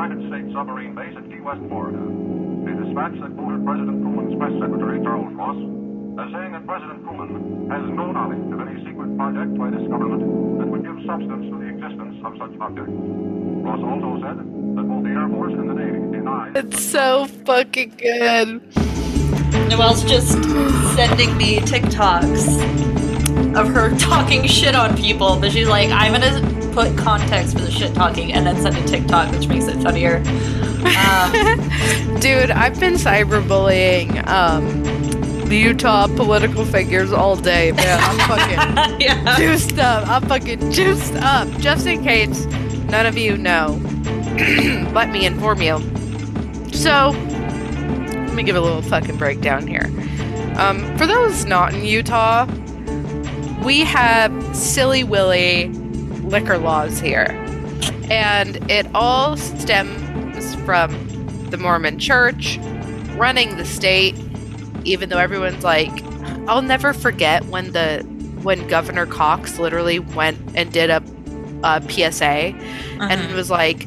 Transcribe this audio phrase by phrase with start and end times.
[0.00, 2.00] United States submarine base at Key West, Florida.
[2.00, 5.60] A dispatch that quoted President Truman's press secretary, Charles Ross,
[6.16, 10.24] as saying that President Truman has no knowledge of any secret project by this government
[10.56, 12.88] that would give substance to the existence of such object.
[12.88, 16.56] Ross also said that both the Air Force and the Navy denied.
[16.56, 18.64] It's so fucking good.
[19.68, 20.32] Noelle's just
[20.96, 22.56] sending me TikToks
[23.52, 27.70] of her talking shit on people, but she's like, I'm gonna put context for the
[27.70, 30.16] shit talking and then send a TikTok, which makes it funnier.
[31.06, 31.30] Um,
[32.20, 34.82] Dude, I've been cyberbullying um,
[35.46, 37.98] the Utah political figures all day, man.
[38.00, 38.18] I'm
[38.78, 39.36] fucking yeah.
[39.36, 40.08] juiced up.
[40.08, 41.48] I'm fucking juiced up.
[41.58, 42.46] Just in case
[42.88, 43.78] none of you know,
[44.94, 45.80] let me inform you.
[46.72, 49.84] So, let me give a little fucking breakdown here.
[50.56, 52.46] Um, for those not in Utah,
[53.62, 55.70] we have silly willy
[56.30, 57.26] liquor laws here.
[58.10, 62.58] And it all stems from the Mormon church
[63.16, 64.14] running the state,
[64.84, 65.90] even though everyone's like,
[66.48, 68.04] I'll never forget when the
[68.42, 71.02] when Governor Cox literally went and did a,
[71.62, 72.54] a PSA
[72.98, 73.34] and Mhm.
[73.34, 73.86] was like,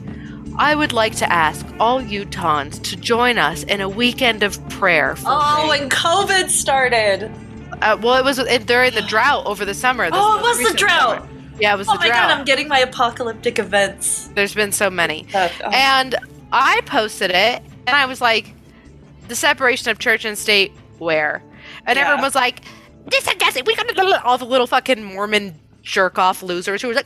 [0.59, 5.15] I would like to ask all Utahns to join us in a weekend of prayer.
[5.15, 7.31] For Oh, rain." when COVID started.
[7.81, 10.07] uh, well, it was during the drought over the summer.
[10.13, 11.21] Oh, it was the drought.
[11.21, 11.29] summer.
[11.59, 12.29] Yeah, it was Oh my drought.
[12.29, 14.29] god, I'm getting my apocalyptic events.
[14.35, 15.27] There's been so many.
[15.35, 15.49] Oh.
[15.73, 16.15] And
[16.51, 18.53] I posted it, and I was like,
[19.27, 21.43] the separation of church and state, where?
[21.85, 22.03] And Yeah.
[22.03, 22.61] everyone was like,
[23.05, 23.65] this and guess it.
[23.65, 27.05] We got all the little fucking Mormon jerk off losers who was like,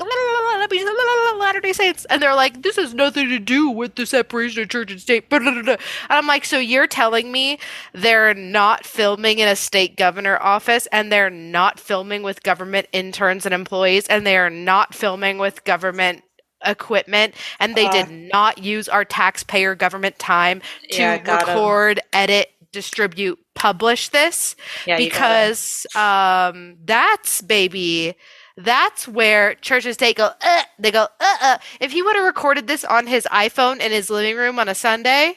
[1.40, 2.06] Latter day Saints.
[2.06, 5.26] And they're like, this has nothing to do with the separation of church and state.
[5.32, 5.78] And
[6.09, 7.59] I'm like, so you're telling me
[7.94, 13.46] they're not filming in a state governor office and they're not filming with government interns
[13.46, 16.24] and employees and they are not filming with government
[16.66, 17.92] equipment and they Uh.
[17.92, 21.56] did not use our taxpayer government time to Yeah, got 'em.
[21.56, 24.56] record, edit, distribute, publish this
[24.86, 25.14] Yeah, you got it.
[25.14, 28.16] because um that's baby
[28.57, 31.57] that's where church and state go uh, they go uh, uh.
[31.79, 34.75] if he would have recorded this on his iphone in his living room on a
[34.75, 35.35] sunday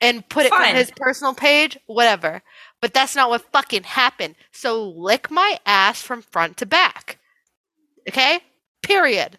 [0.00, 2.42] and put it on his personal page whatever
[2.80, 7.18] but that's not what fucking happened so lick my ass from front to back
[8.08, 8.40] okay
[8.82, 9.38] period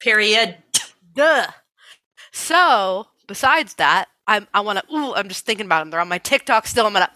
[0.00, 0.56] period.
[1.14, 1.46] Duh.
[2.32, 4.94] So, besides that, I'm I want to.
[4.94, 5.90] Ooh, I'm just thinking about them.
[5.90, 6.86] They're on my TikTok still.
[6.86, 7.10] I'm gonna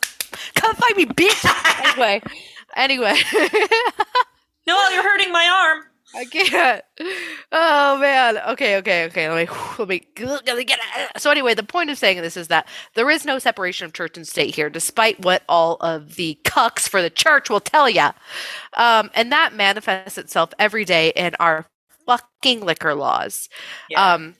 [0.54, 1.44] come find me, bitch.
[1.84, 2.22] anyway,
[2.76, 3.16] anyway,
[4.66, 5.84] Noelle, you're hurting my arm.
[6.12, 6.82] I can't.
[7.53, 8.38] Oh man.
[8.48, 9.28] Okay, okay, okay.
[9.28, 11.21] Let me let me let me get it.
[11.21, 14.16] So anyway, the point of saying this is that there is no separation of church
[14.16, 18.09] and state here, despite what all of the cucks for the church will tell you.
[18.76, 21.66] Um, and that manifests itself every day in our
[22.06, 23.48] fucking liquor laws.
[23.88, 24.15] Yeah.
[24.15, 24.34] Um,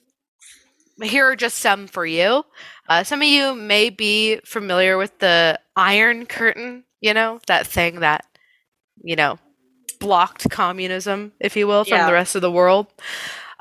[1.01, 2.43] here are just some for you.
[2.89, 8.01] Uh, some of you may be familiar with the Iron Curtain, you know, that thing
[8.01, 8.25] that,
[9.01, 9.39] you know,
[10.01, 12.07] blocked communism, if you will, from Yeah.
[12.07, 12.87] the rest of the world.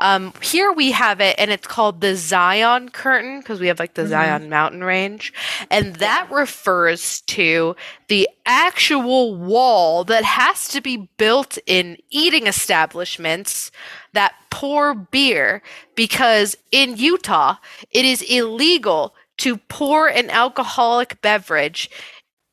[0.01, 3.93] Um, here we have it, and it's called the Zion Curtain because we have like
[3.95, 4.09] the Mhm.
[4.09, 5.31] Zion mountain range.
[5.71, 7.77] And that refers to
[8.09, 13.71] the actual wall that has to be built in eating establishments
[14.15, 15.63] that pour beer
[15.95, 17.57] because in Utah,
[17.91, 21.91] it is illegal to pour an alcoholic beverage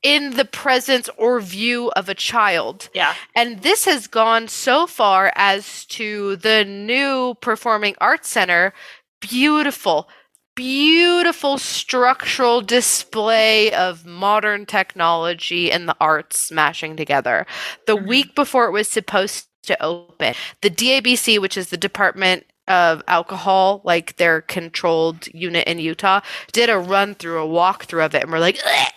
[0.04, 2.90] in the presence or view of a child.
[2.94, 3.16] yeah.
[3.36, 8.74] And this has gone so far as to the new Performing Arts Center.
[9.20, 10.08] Beautiful,
[10.56, 17.46] beautiful structural display of modern technology and the arts smashing together.
[17.88, 18.08] The Mhm.
[18.08, 23.82] week before it was supposed to open, the DABC, which is the Department of Alcohol,
[23.84, 26.22] like their controlled unit in Utah,
[26.52, 28.88] did a run through, a walkthrough of it, and we're like, "Ugh,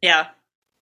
[0.00, 0.28] Yeah.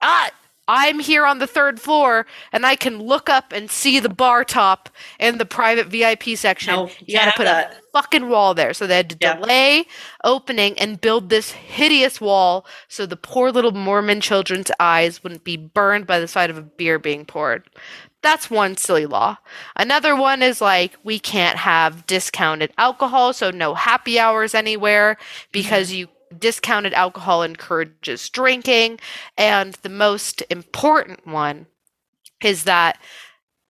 [0.02, 0.30] Ah,
[0.68, 4.44] I'm here on the third floor and I can look up and see the bar
[4.44, 4.88] top
[5.20, 6.74] and the private VIP section.
[6.74, 8.74] No, you gotta put have a fucking wall there.
[8.74, 9.34] So they had to Yeah.
[9.36, 9.86] delay
[10.24, 15.56] opening and build this hideous wall so the poor little Mormon children's eyes wouldn't be
[15.56, 17.62] burned by the sight of a beer being poured.
[18.22, 19.36] That's one silly law.
[19.76, 25.16] Another one is like we can't have discounted alcohol, so no happy hours anywhere
[25.52, 26.08] because you
[26.38, 29.00] discounted alcohol encourages drinking.
[29.36, 31.66] And the most important one
[32.42, 32.98] is that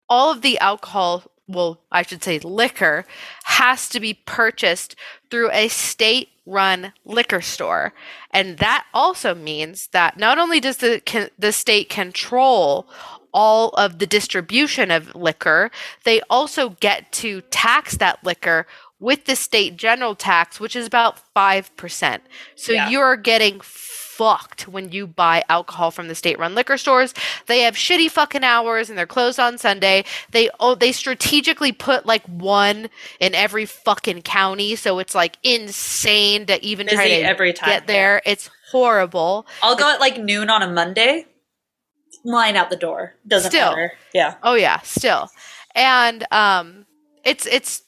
[0.09, 3.05] all of the alcohol, well, I should say liquor,
[3.45, 4.97] has to be purchased
[5.31, 7.93] through a state run liquor store.
[8.31, 12.89] And that also means that not only does the, can, the state control
[13.35, 15.71] all of the distribution of liquor,
[16.05, 18.67] they also get to tax that liquor
[18.99, 22.21] with the state general tax, which is about 5%.
[22.55, 22.89] So Yeah.
[22.89, 27.13] you're getting fucked when you buy alcohol from the state run liquor stores.
[27.47, 30.05] They have shitty fucking hours and they're closed on Sunday.
[30.31, 32.89] They oh they strategically put like one
[33.21, 37.69] in every fucking county, so it's like insane to even try to every time.
[37.69, 38.23] get there.
[38.25, 39.47] It's horrible.
[39.63, 41.27] I'll go at like noon on a Monday.
[42.25, 43.17] Line out the door.
[43.27, 43.69] Doesn't Still.
[43.71, 43.93] matter.
[44.15, 44.37] Yeah.
[44.43, 45.29] Oh yeah, still.
[45.75, 46.87] And um
[47.23, 47.83] it's it's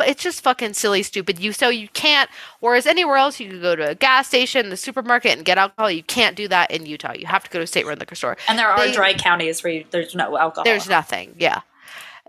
[0.00, 1.38] it's just fucking silly stupid.
[1.38, 2.28] You so you can't
[2.60, 5.90] whereas anywhere else you could go to a gas station, the supermarket and get alcohol,
[5.90, 7.14] you can't do that in Utah.
[7.14, 8.36] You have to go to a state run liquor store.
[8.48, 10.64] And there are They- dry counties where you, there's no alcohol.
[10.64, 11.34] There's nothing.
[11.38, 11.60] Yeah.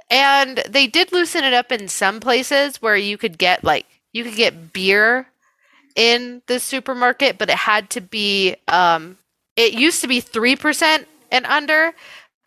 [0.09, 4.23] And they did loosen it up in some places where you could get like you
[4.23, 5.27] could get beer
[5.95, 9.17] in the supermarket, but it had to be um
[9.55, 11.91] it used to be 3% and under,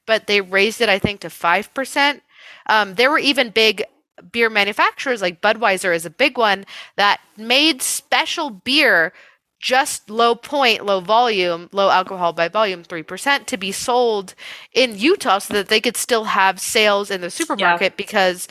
[0.07, 2.21] but they raised it I think to 5%.
[2.67, 3.85] Um there were even big
[4.33, 6.65] beer manufacturers like Budweiser is a big one
[6.97, 9.13] that made special beer
[9.61, 14.35] just low point, low volume, low alcohol by volume, 3% to be sold
[14.73, 18.49] in Utah so that they could still have sales in the supermarket because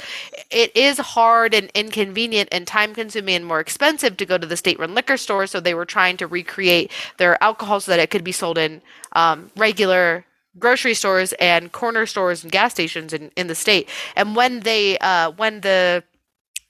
[0.51, 4.56] it is hard and inconvenient and time consuming and more expensive to go to the
[4.56, 5.48] state run liquor store.
[5.48, 8.81] So they were trying to recreate their alcohol so that it could be sold in
[9.13, 10.25] um, regular
[10.57, 13.88] grocery stores and corner stores and gas stations in, in the state.
[14.16, 16.04] And when they, uh, when the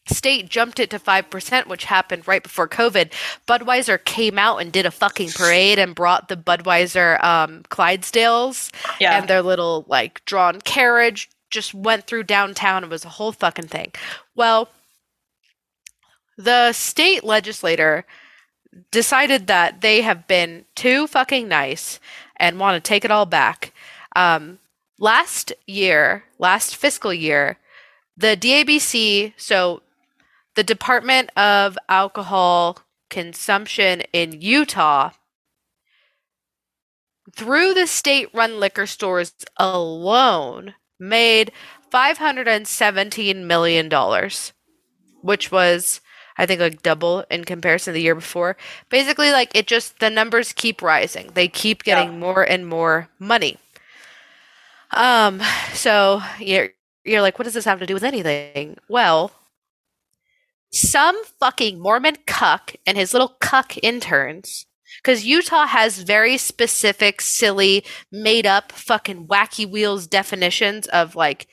[0.07, 3.11] state jumped it to 5%, which happened right before COVID,
[3.47, 9.17] Budweiser came out and did a fucking parade and brought the Budweiser um, Clydesdales Yeah.
[9.17, 12.83] and their little like drawn carriage just went through downtown.
[12.83, 13.91] It was a whole fucking thing.
[14.35, 14.69] Well,
[16.37, 18.05] the state legislator
[18.91, 21.99] decided that they have been too fucking nice
[22.39, 23.73] and want to take it all back.
[24.15, 24.59] Um,
[24.97, 27.57] last year, last fiscal year,
[28.17, 29.81] the DABC, so
[30.55, 35.11] the Department of Alcohol Consumption in Utah,
[37.35, 41.51] through the state run liquor stores alone, made
[41.91, 43.89] $517 million,
[45.21, 46.01] which was,
[46.39, 48.57] I think, like double in comparison to the year before.
[48.89, 51.29] Basically, like it just, the numbers keep rising.
[51.35, 52.17] They keep getting Yeah.
[52.17, 53.57] more and more money.
[54.91, 55.41] Um,
[55.73, 56.69] so you're,
[57.03, 58.77] you're like, what does this have to do with anything?
[58.87, 59.31] Well,
[60.71, 64.65] some fucking Mormon cuck and his little cuck interns,
[65.03, 71.47] because Utah has very specific, silly, made up, fucking wacky wheels definitions of like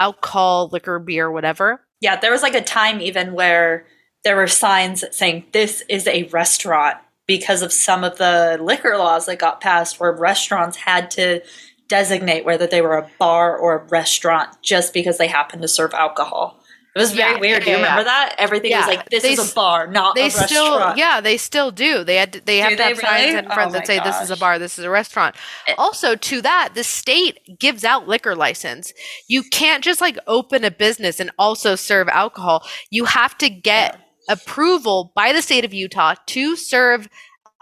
[0.00, 1.86] alcohol, liquor, beer, whatever.
[2.00, 3.86] Yeah, there was like a time even where
[4.24, 9.26] there were signs saying this is a restaurant because of some of the liquor laws
[9.26, 11.42] that got passed where restaurants had to
[11.88, 15.94] designate whether they were a bar or a restaurant just because they happened to serve
[15.94, 16.60] alcohol.
[16.96, 17.64] It was very Yeah, weird.
[17.64, 18.04] Do you remember yeah.
[18.04, 18.36] that?
[18.38, 20.98] Everything Yeah, was like this they is a bar, not They a still, restaurant.
[20.98, 22.04] yeah, they still do.
[22.04, 23.38] They had, to, they have to have signs really?
[23.38, 25.34] in front Oh that say this is a bar, this is a restaurant.
[25.66, 28.92] It- also, to that, the state gives out liquor license.
[29.28, 32.64] You can't just like open a business and also serve alcohol.
[32.90, 33.98] You have to get
[34.28, 37.08] approval by the state of Utah to serve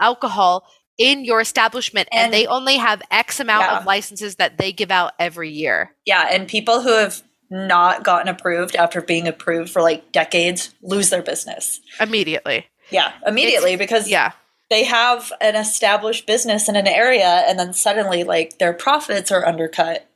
[0.00, 0.66] alcohol
[0.98, 3.78] in your establishment, and, And- they only have X amount Yeah.
[3.78, 5.94] of licenses that they give out every year.
[6.04, 11.10] Yeah, and people who have not gotten approved after being approved for like decades lose
[11.10, 11.80] their business.
[12.00, 12.66] Immediately.
[12.90, 14.32] Yeah, immediately because Yeah.
[14.70, 19.46] they have an established business in an area and then suddenly like their profits are
[19.46, 20.06] undercut.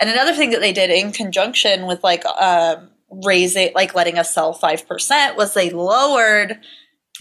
[0.00, 2.90] And another thing that they did in conjunction with like um
[3.24, 6.58] raising like letting us sell 5% was they lowered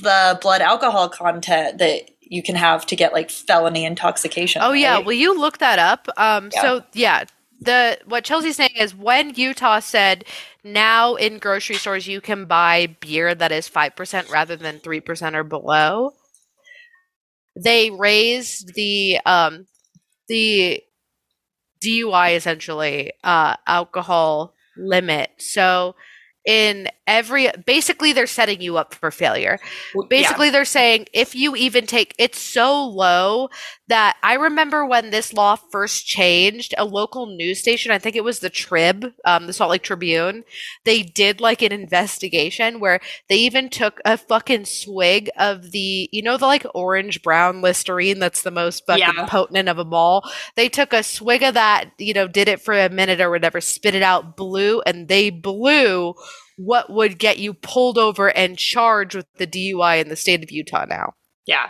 [0.02, 4.62] the blood alcohol content that you can have to get like felony intoxication.
[4.64, 5.06] Oh yeah, right?
[5.06, 6.08] will you look that up?
[6.16, 6.62] Um, Yeah.
[6.62, 7.24] So yeah,
[7.60, 10.26] the what Chelsea's saying is when Utah said
[10.64, 15.00] now in grocery stores you can buy beer that is five percent rather than three
[15.00, 16.12] percent or below,
[17.56, 19.66] they raised the um
[20.28, 20.82] the
[21.84, 25.32] DUI essentially uh, alcohol limit.
[25.40, 25.96] So
[26.46, 29.60] in every basically they're setting you up for failure.
[30.10, 33.50] Basically, they're saying if you even take it's so low
[33.88, 38.24] that I remember when this law first changed, a local news station, I think it
[38.24, 40.44] was the Trib, um, the Salt Lake Tribune,
[40.86, 46.22] they did like an investigation where they even took a fucking swig of the, you
[46.22, 49.26] know, the like orange brown Listerine that's the most fucking Yeah.
[49.26, 50.24] potent of them all.
[50.56, 53.60] They took a swig of that, you know, did it for a minute or whatever,
[53.60, 56.14] spit it out, blew, and they blew
[56.60, 60.52] what would get you pulled over and charged with the DUI in the state of
[60.52, 61.14] Utah now.
[61.46, 61.70] Yeah.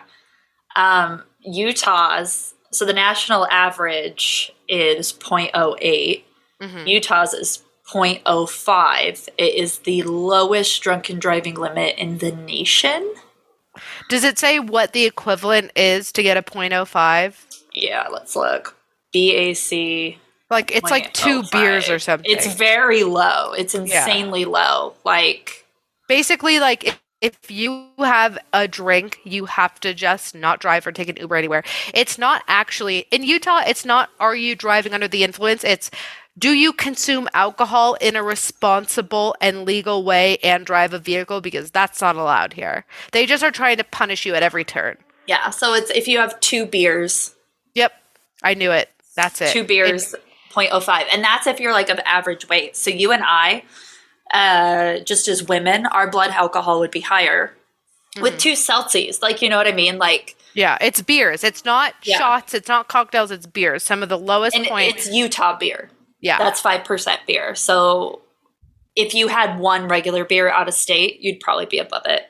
[0.76, 6.24] Um, Utah's, so the national average is 0.08.
[6.60, 6.88] Mhm.
[6.88, 9.30] Utah's is 0.05.
[9.38, 13.14] It is the lowest drunken driving limit in the nation.
[14.10, 17.46] Does it say what the equivalent is to get a 0.05?
[17.74, 18.76] Yeah, let's look.
[19.14, 20.18] BAC.
[20.50, 22.30] Like it's like two beers or something.
[22.30, 23.54] It's very low.
[23.54, 24.96] It's insanely low.
[25.06, 25.66] Like,
[26.08, 30.92] basically like if, if you have a drink, you have to just not drive or
[30.92, 31.64] take an Uber anywhere.
[31.94, 33.62] It's not actually in Utah.
[33.68, 35.64] It's not are you driving under the influence?
[35.64, 35.92] It's
[36.38, 41.70] do you consume alcohol in a responsible and legal way and drive a vehicle because
[41.70, 42.86] that's not allowed here.
[43.12, 44.98] They just are trying to punish you at every turn.
[45.28, 47.36] yeah, so it's if you have two beers,
[47.76, 47.92] Yep,
[48.42, 48.90] I knew it.
[49.16, 49.52] That's it.
[49.52, 50.16] two beers,
[50.52, 51.06] 0.05.
[51.12, 52.76] And that's if you're like of average weight.
[52.76, 53.64] So you and I,
[54.34, 57.54] uh, just as women, our blood alcohol would be higher
[58.22, 59.22] with two Celsius.
[59.22, 59.98] Like, you know what I mean?
[59.98, 61.44] Like, Yeah, it's beers.
[61.44, 62.18] It's not Yeah.
[62.18, 62.54] shots.
[62.54, 63.32] It's not cocktails.
[63.32, 63.84] It's beers.
[63.84, 64.94] Some of the lowest and point.
[64.96, 65.90] it's Utah beer.
[66.22, 67.56] yeah, That's 5% beer.
[67.56, 68.22] So
[68.96, 72.24] if you had one regular beer out of state, you'd probably be above it.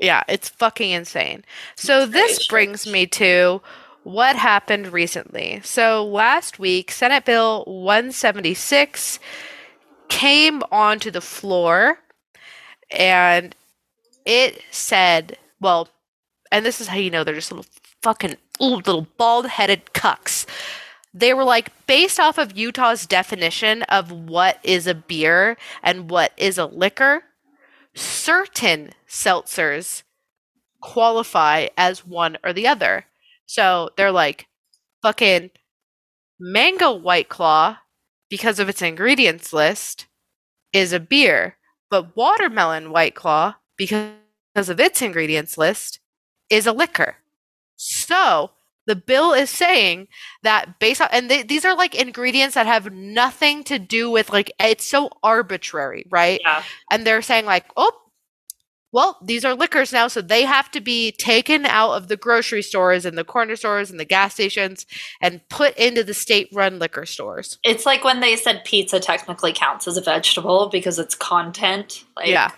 [0.00, 1.44] Yeah, it's fucking insane.
[1.76, 3.60] So this brings me to
[4.06, 5.60] what happened recently.
[5.64, 9.18] So last week, Senate Bill 176
[10.08, 11.98] came onto the floor
[12.88, 13.56] and
[14.24, 15.88] it said, well,
[16.52, 17.66] and this is how you know they're just little
[18.00, 20.46] fucking ooh, little bald-headed cucks.
[21.12, 26.30] They were like based off of Utah's definition of what is a beer and what
[26.36, 27.24] is a liquor
[27.92, 30.04] certain seltzers
[30.80, 33.06] qualify as one or the other.
[33.46, 34.46] So they're like
[35.02, 35.50] fucking
[36.38, 37.78] mango white claw
[38.28, 40.06] because of its ingredients list
[40.72, 41.56] is a beer,
[41.90, 44.10] but watermelon white claw because
[44.56, 46.00] of its ingredients list
[46.50, 47.16] is a liquor.
[47.76, 48.50] So
[48.86, 50.08] the bill is saying
[50.42, 54.30] that based on and they, these are like ingredients that have nothing to do with
[54.30, 56.40] like it's so arbitrary, right?
[56.42, 56.62] Yeah.
[56.90, 57.92] and they're saying like, oh,
[58.96, 62.62] well, these are liquors now, so they have to be taken out of the grocery
[62.62, 64.86] stores and the corner stores and the gas stations
[65.20, 67.58] and put into the state-run liquor stores.
[67.62, 72.04] It's like when they said pizza technically counts as a vegetable because it's content.
[72.16, 72.52] Like, yeah.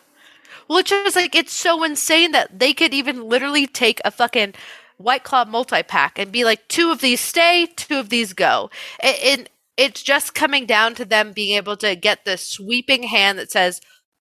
[0.69, 4.55] Well, it's just like it's so insane that they could even literally take a fucking
[4.97, 8.71] White Claw multi-pack and be like, two of these stay, two of these go.
[9.03, 13.51] It, it's just coming down to them being able to get the sweeping hand that
[13.51, 13.81] says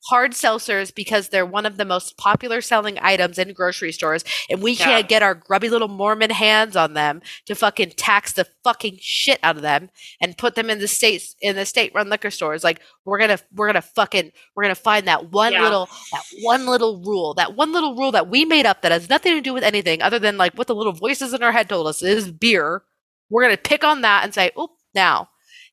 [0.08, 4.62] hard seltzers because they're one of the most popular selling items in grocery stores and
[4.62, 4.84] we Yeah.
[4.84, 9.38] can't get our grubby little mormon hands on them to fucking tax the fucking shit
[9.42, 12.62] out of them and put them in the states in the state run liquor stores
[12.62, 15.62] like we're gonna we're gonna fucking we're gonna find that one Yeah.
[15.62, 19.08] little that one little rule that one little rule that we made up that has
[19.08, 21.68] nothing to do with anything other than like what the little voices in our head
[21.68, 22.82] told us is beer
[23.28, 25.28] we're gonna pick on that and say oh now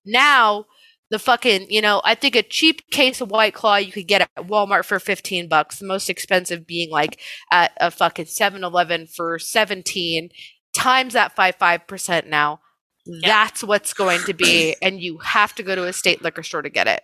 [0.06, 0.66] now
[1.10, 4.22] the fucking you know i think a cheap case of white claw you could get
[4.22, 7.20] at walmart for 15 bucks the most expensive being like
[7.52, 10.30] at a fucking 7-eleven for 17
[10.74, 12.60] times that 5 5% now.
[13.06, 16.62] That's what's going to be and you have to go to a state liquor store
[16.62, 17.04] to get it.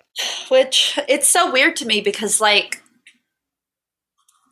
[0.50, 2.82] Which it's so weird to me because like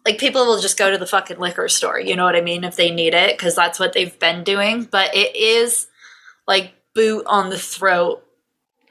[0.06, 2.64] like people will just go to the fucking liquor store, you know what I mean,
[2.64, 5.88] if they need it because that's what they've been doing, but it is
[6.48, 8.24] like boot on the throat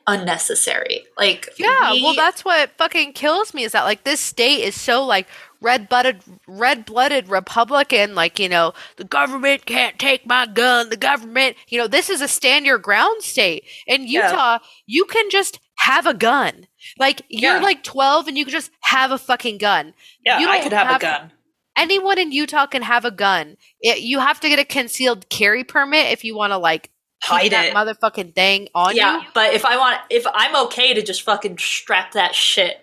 [0.06, 1.04] unnecessary.
[1.18, 4.78] Like Yeah, we- well, that's what fucking kills me is that like this state is
[4.80, 5.26] so like
[5.60, 8.14] red blooded, red blooded Republican.
[8.14, 10.90] Like you know, the government can't take my gun.
[10.90, 13.64] The government, you know, this is a stand your ground state.
[13.86, 14.30] In Yeah.
[14.30, 16.66] Utah, you can just have a gun.
[16.98, 17.62] Like you're Yeah.
[17.62, 19.94] like twelve and you can just have a fucking gun.
[20.24, 21.32] yeah, you I could have, have- a gun.
[21.78, 23.58] Anyone in Utah can have a gun.
[23.82, 26.88] It, you have to get a concealed carry permit if you want to like
[27.26, 27.74] Hide that it.
[27.74, 29.26] motherfucking thing on yeah, you.
[29.34, 32.82] but if I want if I'm okay to just fucking strap that shit.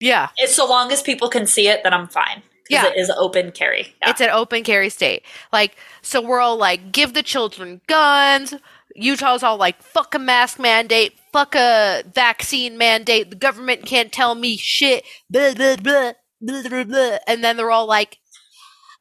[0.00, 0.28] Yeah.
[0.36, 2.42] It's so long as people can see it, then I'm fine.
[2.68, 2.86] Yeah.
[2.86, 3.94] it is open carry.
[4.02, 4.10] Yeah.
[4.10, 5.22] It's an open carry state.
[5.52, 8.54] Like, so we're all like, give the children guns.
[8.94, 13.30] Utah's all like, fuck a mask mandate, fuck a vaccine mandate.
[13.30, 15.04] The government can't tell me shit.
[15.30, 17.18] Blah, blah, blah, blah, blah, blah.
[17.26, 18.25] And then they're all like, "Uh,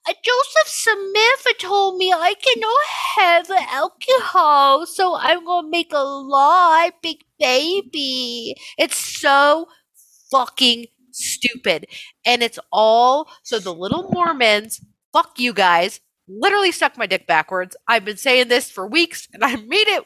[0.07, 2.85] Uh, Joseph Smith told me I cannot
[3.17, 8.55] have alcohol, so I'm gonna make a law, big baby.
[8.77, 9.67] It's so
[10.31, 11.87] fucking stupid.
[12.25, 14.81] And it's all so the little Mormons,
[15.11, 17.75] fuck you guys, literally stuck my dick backwards.
[17.87, 20.03] I've been saying this for weeks and I mean it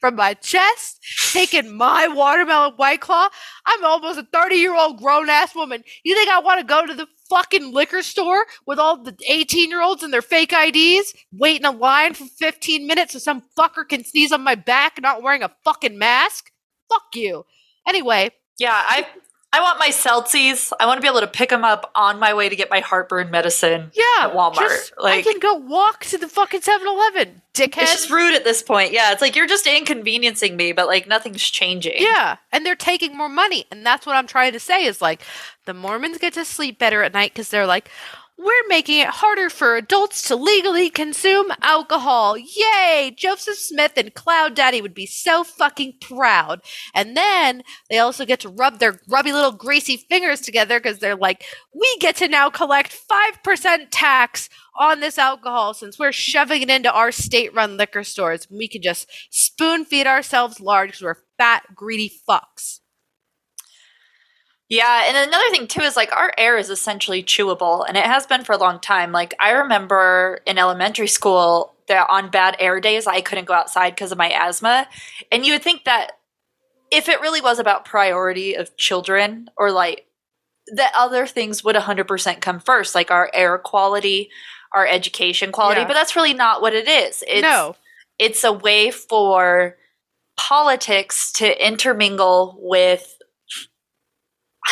[0.00, 0.98] from my chest,
[1.32, 3.28] taking my watermelon white claw.
[3.66, 5.82] I'm almost a 30 year old grown ass woman.
[6.04, 9.70] You think I want to go to the fucking liquor store with all the 18
[9.70, 13.42] year olds and their fake IDs, waiting in a line for 15 minutes so some
[13.58, 16.50] fucker can sneeze on my back not wearing a fucking mask?
[16.90, 17.46] Fuck you.
[17.88, 19.06] Anyway, Yeah, I
[19.54, 20.72] I want my Celsius.
[20.80, 22.80] I want to be able to pick them up on my way to get my
[22.80, 23.90] heartburn medicine.
[23.94, 24.54] Yeah, at Walmart.
[24.60, 27.82] just- I can go walk to the fucking 7-Eleven, dickhead.
[27.82, 28.92] it's just rude at this point.
[28.92, 31.94] Yeah, it's like you're just inconveniencing me, but like nothing's changing.
[31.98, 35.20] Yeah, and they're taking more money, and that's what I'm trying to say is like
[35.66, 37.90] the Mormons get to sleep better at night because they're like,
[38.42, 42.36] we're making it harder for adults to legally consume alcohol.
[42.36, 43.14] Yay!
[43.16, 46.60] Joseph Smith and Cloud Daddy would be so fucking proud.
[46.94, 51.16] And then they also get to rub their grubby little greasy fingers together because they're
[51.16, 51.44] like,
[51.74, 52.98] we get to now collect
[53.44, 58.46] 5% tax on this alcohol since we're shoving it into our state run liquor stores.
[58.50, 62.81] We can just spoon feed ourselves large because we're fat, greedy fucks.
[64.72, 68.24] Yeah, and another thing too is like our air is essentially chewable, and it has
[68.26, 69.12] been for a long time.
[69.12, 73.90] Like I remember in elementary school that on bad air days I couldn't go outside
[73.90, 74.88] because of my asthma,
[75.30, 76.12] and you would think that
[76.90, 80.06] if it really was about priority of children or like
[80.74, 84.30] that other things would 100% come first, like our air quality,
[84.72, 85.86] our education quality, Yeah.
[85.86, 87.22] but that's really not what it is.
[87.28, 87.76] It's, no.
[88.18, 89.76] it's a way for
[90.38, 93.18] politics to intermingle with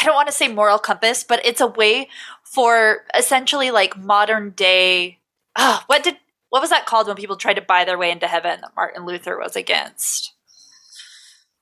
[0.00, 2.08] I don't want to say moral compass, but it's a way
[2.42, 5.18] for essentially like modern day
[5.56, 6.16] ah, what did
[6.48, 9.06] what was that called when people tried to buy their way into heaven that Martin
[9.06, 10.32] Luther was against?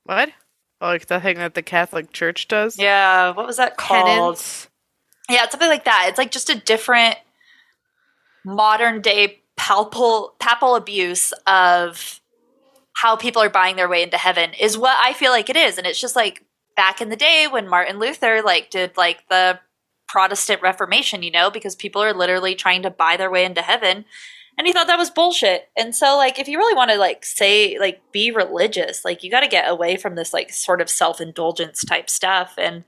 [0.04, 0.30] What?
[0.80, 2.78] Like the thing that the Catholic Church does?
[2.78, 4.06] Yeah, what was that called?
[4.06, 4.68] Penance?
[5.28, 6.06] Yeah, it's something like that.
[6.08, 7.16] It's like just a different
[8.44, 12.20] modern day papal papal abuse of
[12.94, 15.76] how people are buying their way into heaven is what I feel like it is.
[15.76, 16.44] And it's just like
[16.78, 19.58] back in the day when Martin Luther like did like the
[20.06, 24.04] Protestant Reformation, you know, because people are literally trying to buy their way into heaven.
[24.56, 25.70] And he thought that was bullshit.
[25.76, 29.30] And so like if you really want to like say like be religious, like you
[29.30, 32.84] got to get away from this like sort of self-indulgence type stuff and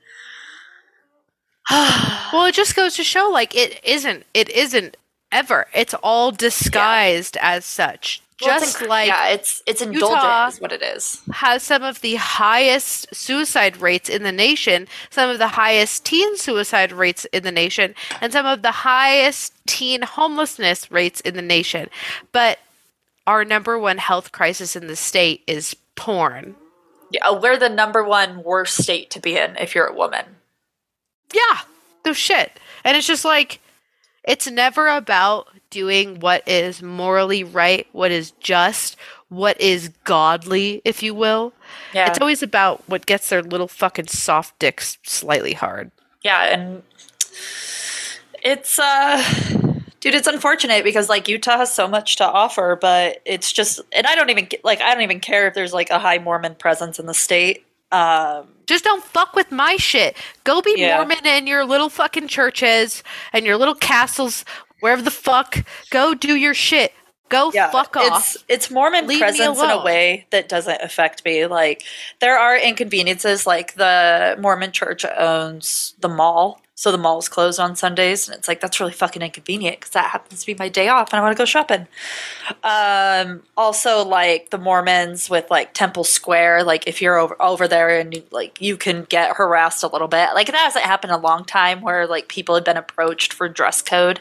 [1.69, 4.95] Well, it just goes to show like it isn't it isn't
[5.33, 5.67] ever.
[5.73, 8.21] It's all disguised as such.
[8.43, 11.21] Well, Just inc- like yeah, it's it's indulgent Utah- is what it is.
[11.31, 16.35] has some of the highest suicide rates in the nation, some of the highest teen
[16.37, 21.41] suicide rates in the nation, and some of the highest teen homelessness rates in the
[21.41, 21.89] nation.
[22.31, 22.59] But
[23.27, 26.55] our number one health crisis in the state is porn.
[27.11, 30.25] Yeah, uh, we're the number one worst state to be in if you're a woman.
[31.33, 31.59] Yeah,
[32.05, 32.51] no shit.
[32.83, 33.59] And it's just like,
[34.23, 38.97] it's never about doing what is morally right, what is just,
[39.29, 41.53] what is godly, if you will.
[41.93, 45.91] Yeah, It's always about what gets their little fucking soft dicks slightly hard.
[46.23, 46.83] yeah, and
[48.43, 49.23] it's uh,
[49.99, 54.05] dude, it's unfortunate because like Utah has so much to offer, but it's just, and
[54.07, 56.99] I don't even like, I don't even care if there's like a high Mormon presence
[56.99, 57.65] in the state.
[57.91, 60.15] Um, Just don't fuck with my shit.
[60.43, 60.97] Go be Yeah.
[60.97, 64.45] Mormon in your little fucking churches and your little castles,
[64.79, 65.57] wherever the fuck.
[65.89, 66.93] Go do your shit.
[67.29, 68.35] Go fuck off.
[68.35, 71.45] It's it's Mormon Leave presence in a way that doesn't affect me.
[71.47, 71.83] Like
[72.19, 73.47] there are inconveniences.
[73.47, 78.47] Like the Mormon church owns the mall, so the mall's closed on Sundays, and it's
[78.47, 81.21] like that's really fucking inconvenient because that happens to be my day off, and I
[81.21, 81.85] want to go shopping.
[82.63, 87.99] Um, also, like the Mormons with like Temple Square, like if you're over over there
[87.99, 90.29] and you, like you can get harassed a little bit.
[90.33, 93.83] Like that hasn't happened a long time where like people had been approached for dress
[93.83, 94.19] code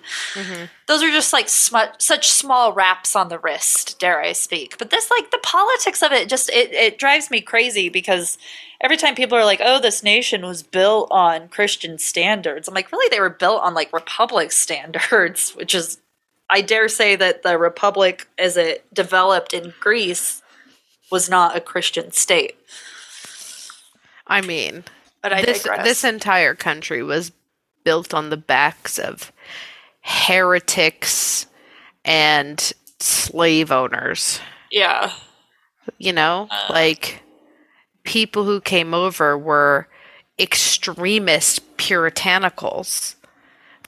[0.90, 4.76] those are just like smu- such small wraps on the wrist dare i speak.
[4.76, 8.36] But this like the politics of it just it, it drives me crazy because
[8.80, 12.90] every time people are like oh this nation was built on christian standards i'm like
[12.90, 16.00] really they were built on like republic standards which is
[16.50, 20.42] i dare say that the republic as it developed in greece
[21.12, 22.56] was not a christian state.
[24.26, 24.84] I mean,
[25.22, 25.84] but i this digress.
[25.84, 27.30] this entire country was
[27.84, 29.32] built on the backs of
[30.10, 31.46] heretics
[32.04, 34.40] and slave owners.
[34.70, 35.12] yeah
[35.98, 36.66] You know, Uh.
[36.72, 37.22] like
[38.04, 39.86] people who came over were
[40.38, 43.14] extremist puritanicals.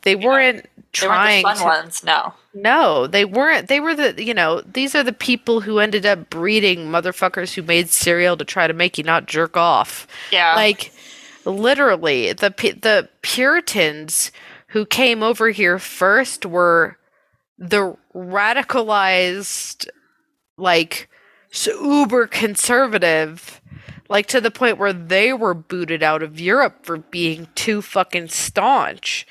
[0.03, 3.69] They weren't they weren't trying the fun to ones no No, they weren't.
[3.69, 7.63] They were the, you know, these are the people who ended up breeding motherfuckers who
[7.63, 10.07] made cereal to try to make you not jerk off.
[10.31, 10.93] yeah Like
[11.45, 14.31] literally, the the Puritans
[14.73, 16.99] who came over here first were
[17.59, 19.89] the radicalized
[20.59, 21.09] like
[21.67, 23.61] uber conservative
[24.09, 28.29] like to the point where they were booted out of Europe for being too fucking
[28.29, 29.27] staunch.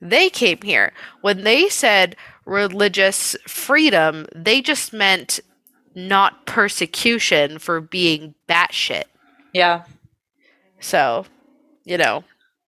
[0.00, 0.92] They came here.
[1.22, 5.40] When they said religious freedom, they just meant
[5.94, 9.04] not persecution for being batshit.
[9.52, 9.84] yeah
[10.80, 11.26] So
[11.84, 12.24] you know,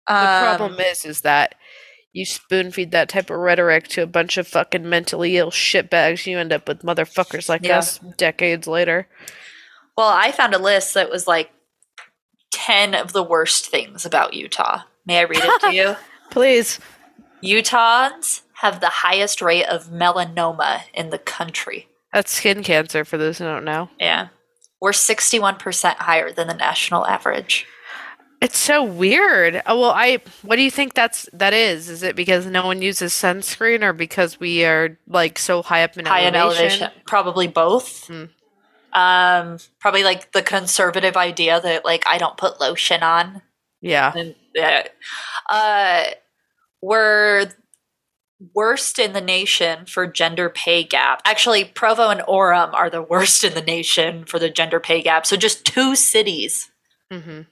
[0.08, 1.56] the Um, problem is, is that
[2.14, 6.26] you spoon feed that type of rhetoric to a bunch of fucking mentally ill shitbags.
[6.26, 7.78] You end up with motherfuckers like Yeah.
[7.78, 9.08] us decades later.
[9.96, 11.50] Well, I found a list that was like
[12.52, 14.82] 10 of the worst things about Utah.
[15.04, 15.96] May I read it to you?
[16.30, 16.78] Please.
[17.42, 21.88] Utahns have the highest rate of melanoma in the country.
[22.12, 23.90] That's skin cancer for those who don't know.
[23.98, 24.28] Yeah.
[24.80, 27.66] We're 61% higher than the national average.
[28.44, 29.62] It's so weird.
[29.64, 30.18] Oh, well, I.
[30.42, 31.88] What do you think that's that is?
[31.88, 35.96] Is it because no one uses sunscreen, or because we are like so high up
[35.96, 36.82] in high in elevation?
[36.82, 37.02] elevation.
[37.06, 38.06] Probably both.
[38.06, 38.24] Hmm.
[38.92, 43.40] Um, probably like the conservative idea that like I don't put lotion on.
[43.80, 44.12] Yeah.
[44.14, 44.82] And uh,
[45.48, 46.04] uh,
[46.82, 47.48] we're
[48.54, 51.22] worst in the nation for gender pay gap.
[51.24, 55.24] Actually, Provo and Orem are the worst in the nation for the gender pay gap.
[55.24, 56.70] So just two cities
[57.12, 57.42] Mm-hmm.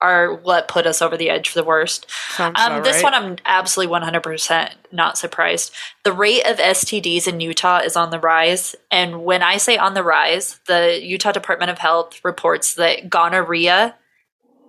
[0.00, 2.06] Are what put us over the edge for the worst.
[2.38, 3.04] Um, this right.
[3.04, 5.74] one I'm absolutely 100% not surprised.
[6.04, 8.76] The rate of STDs in Utah is on the rise.
[8.90, 13.96] And when I say on the rise, the Utah Department of Health reports that gonorrhea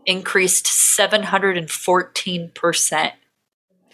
[0.06, 3.12] increased 714%.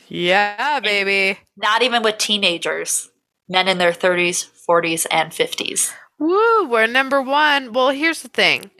[0.08, 1.39] Yeah, baby.
[1.58, 3.10] Not even with teenagers,
[3.50, 5.91] men in their 30s, 40s, and 50s.
[6.17, 7.74] Woo, we're number one.
[7.74, 8.71] Well, here's the thing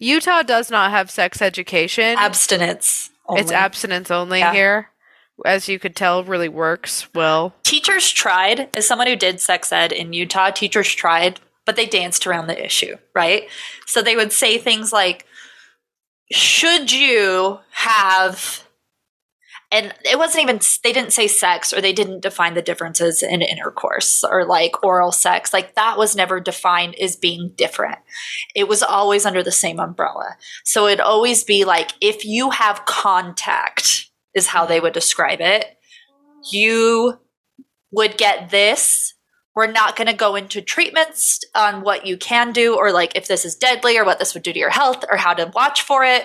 [0.00, 2.16] Utah does not have sex education.
[2.18, 3.10] Abstinence.
[3.28, 3.42] Only.
[3.42, 4.52] It's abstinence only Yeah.
[4.52, 4.90] here.
[5.44, 7.54] As you could tell, really works well.
[7.62, 12.26] teachers tried as someone who did sex ed in utah teachers tried but they danced
[12.26, 13.48] around the issue right
[13.86, 15.24] so they would say things like
[16.32, 18.64] should you have
[19.72, 23.42] and it wasn't even they didn't say sex or they didn't define the differences in
[23.42, 25.52] intercourse or like oral sex.
[25.52, 27.98] Like that was never defined as being different.
[28.54, 30.36] It was always under the same umbrella.
[30.64, 35.76] So it'd always be like if you have contact is how they would describe it
[36.50, 37.18] you
[37.90, 39.14] would get this.
[39.54, 43.26] We're not going to go into treatments on what you can do or like if
[43.26, 45.82] this is deadly or what this would do to your health or how to watch
[45.82, 46.24] for it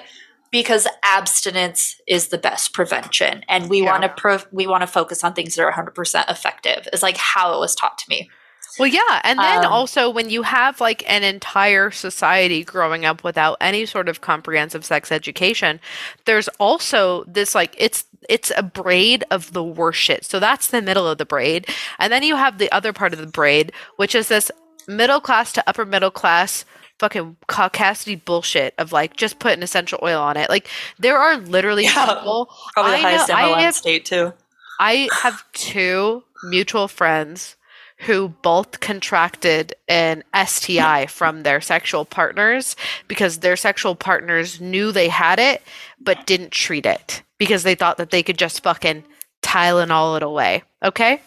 [0.52, 3.92] because abstinence is the best prevention and we Yeah.
[3.92, 6.88] want to pro- we want to focus on things that are 100% effective.
[6.94, 8.30] Is like how it was taught to me.
[8.78, 9.22] Well, yeah.
[9.24, 13.86] And then Um, also, when you have like an entire society growing up without any
[13.86, 15.80] sort of comprehensive sex education,
[16.26, 20.26] there's also this like, it's, it's a braid of the worst shit.
[20.26, 21.68] So that's the middle of the braid.
[22.00, 24.52] And then you have the other part of the braid, which is this
[24.88, 26.66] middle class to upper middle class
[27.00, 30.50] fucking caucasity bullshit of like just putting essential oil on it.
[30.50, 30.68] Like
[31.00, 32.06] there are literally Yeah.
[32.16, 32.50] people.
[32.74, 34.34] Probably the I know- highest I MLM have- state too.
[34.80, 37.56] I have two mutual friends
[38.00, 42.76] who both contracted an STI from their sexual partners
[43.08, 45.62] because their sexual partners knew they had it
[46.02, 49.04] but didn't treat it because they thought that they could just fucking
[49.42, 50.64] Tylenol it away.
[50.84, 51.22] Okay?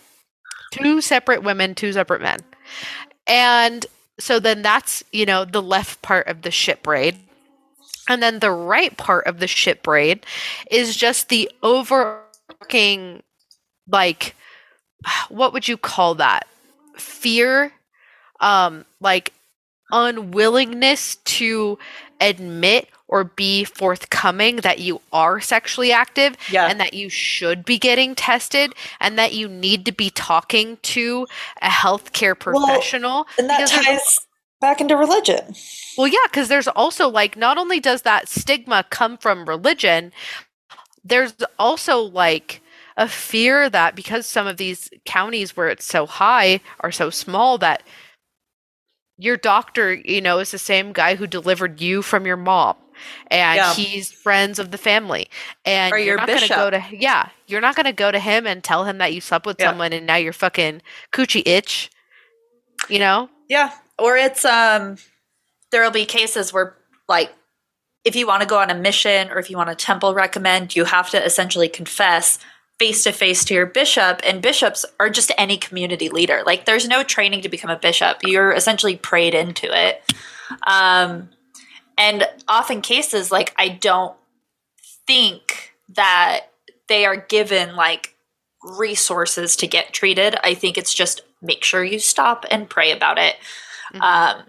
[0.73, 2.41] Two separate women, two separate men.
[3.27, 3.87] And
[4.19, 7.17] so then that's, you know, the left part of the ship braid.
[8.09, 10.25] And then the right part of the ship braid
[10.71, 13.23] is just the overarching
[13.91, 14.35] like
[15.29, 16.47] what would you call that
[16.97, 17.73] fear
[18.41, 19.33] um like
[19.93, 21.79] unwillingness to
[22.21, 26.67] admit or be forthcoming that you are sexually active Yeah.
[26.67, 31.27] and that you should be getting tested and that you need to be talking to
[31.63, 34.21] a healthcare Well, professional And that ties
[34.61, 35.55] back into religion.
[35.97, 40.13] well, yeah, because there's also like not only does that stigma come from religion,
[41.05, 42.61] there's also like
[42.97, 47.57] a fear that because some of these counties where it's so high are so small
[47.59, 47.83] that
[49.19, 52.77] your doctor, you know, is the same guy who delivered you from your mom.
[53.31, 53.75] And Yeah.
[53.75, 55.29] he's friends of the family.
[55.65, 58.47] And Or you're your not gonna go to yeah, you're not gonna go to him
[58.47, 59.71] and tell him that you slept with Yeah.
[59.71, 61.91] someone and now you're fucking coochie itch.
[62.89, 63.29] You know?
[63.49, 63.73] Yeah.
[63.99, 64.97] Or it's um
[65.71, 66.77] there'll be cases where
[67.09, 67.33] like
[68.05, 70.75] if you want to go on a mission or if you want a temple recommend,
[70.75, 72.39] you have to essentially confess
[72.79, 76.43] face to face to your bishop and bishops are just any community leader.
[76.47, 78.19] Like there's no training to become a bishop.
[78.25, 80.03] You're essentially prayed into it.
[80.67, 81.31] Um
[81.97, 84.17] and often cases like I don't
[85.07, 86.47] think that
[86.89, 88.15] they are given like
[88.63, 90.37] resources to get treated.
[90.43, 93.37] I think it's just make sure you stop and pray about it.
[93.95, 94.01] Mhm.
[94.01, 94.45] Um,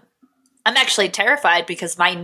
[0.66, 2.22] I'm actually terrified because my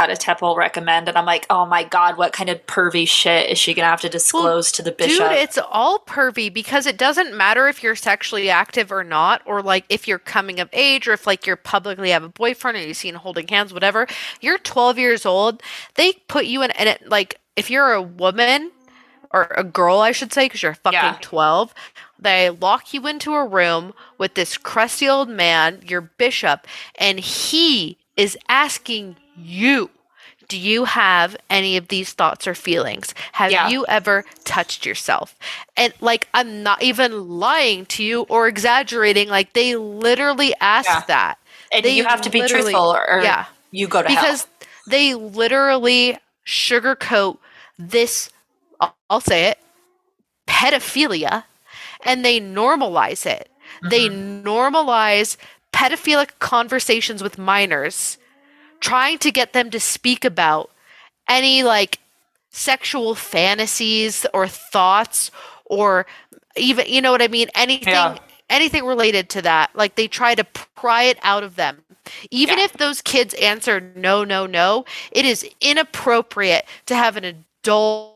[0.00, 3.48] got a temple recommend, and I'm like, oh my god, what kind of pervy shit
[3.50, 5.28] is she gonna have to disclose to the bishop?
[5.28, 9.62] Dude, it's all pervy because it doesn't matter if you're sexually active or not, or
[9.62, 12.80] like if you're coming of age, or if like you're publicly have a boyfriend or
[12.80, 14.06] you seen holding hands, whatever.
[14.40, 15.62] You're 12 years old.
[15.94, 18.72] They put you in, and it like if you're a woman
[19.32, 21.18] or a girl, I should say, because you're fucking Yeah.
[21.20, 21.74] 12,
[22.18, 27.96] they lock you into a room with this crusty old man, your bishop, and he
[28.16, 29.90] is asking you,
[30.48, 33.14] do you have any of these thoughts or feelings?
[33.32, 33.68] Have Yeah.
[33.68, 35.36] you ever touched yourself?
[35.76, 39.28] And like, I'm not even lying to you or exaggerating.
[39.28, 41.02] Like, they literally ask Yeah.
[41.08, 41.38] that
[41.72, 43.46] And They you have to be truthful or, yeah.
[43.72, 44.22] you go to hell.
[44.22, 44.46] because
[44.86, 47.38] they literally sugarcoat
[47.78, 48.30] this
[48.80, 49.58] I'll, I'll say it
[50.46, 51.44] pedophilia
[52.04, 53.48] and they normalize it
[53.90, 54.46] they mm-hmm.
[54.46, 55.36] normalize
[55.72, 58.18] pedophilic conversations with minors
[58.84, 60.70] trying to get them to speak about
[61.26, 61.98] any like
[62.50, 65.30] sexual fantasies or thoughts
[65.64, 66.04] or
[66.56, 68.18] even you know what i mean anything Yeah.
[68.50, 70.44] anything related to that like they try to
[70.74, 71.82] pry it out of them
[72.30, 72.64] even Yeah.
[72.66, 78.10] if those kids answer no no no it is inappropriate to have an adult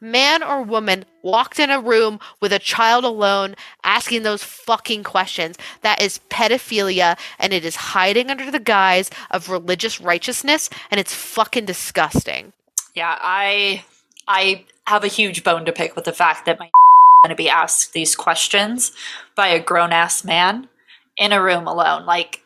[0.00, 5.56] man or woman walked in a room with a child alone asking those fucking questions
[5.82, 11.14] that is pedophilia and it is hiding under the guise of religious righteousness and it's
[11.14, 12.52] fucking disgusting
[12.94, 13.84] Yeah, I
[14.26, 16.70] I have a huge bone to pick with the fact that my
[17.24, 18.92] going to be asked these questions
[19.36, 20.68] by a grown ass man
[21.16, 22.06] in a room alone.
[22.06, 22.42] Like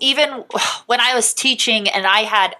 [0.00, 0.44] even
[0.86, 2.56] when I was teaching and I had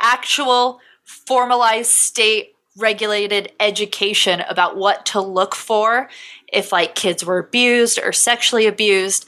[0.00, 6.08] actual formalized state regulated education about what to look for
[6.52, 9.26] if like kids were abused or sexually abused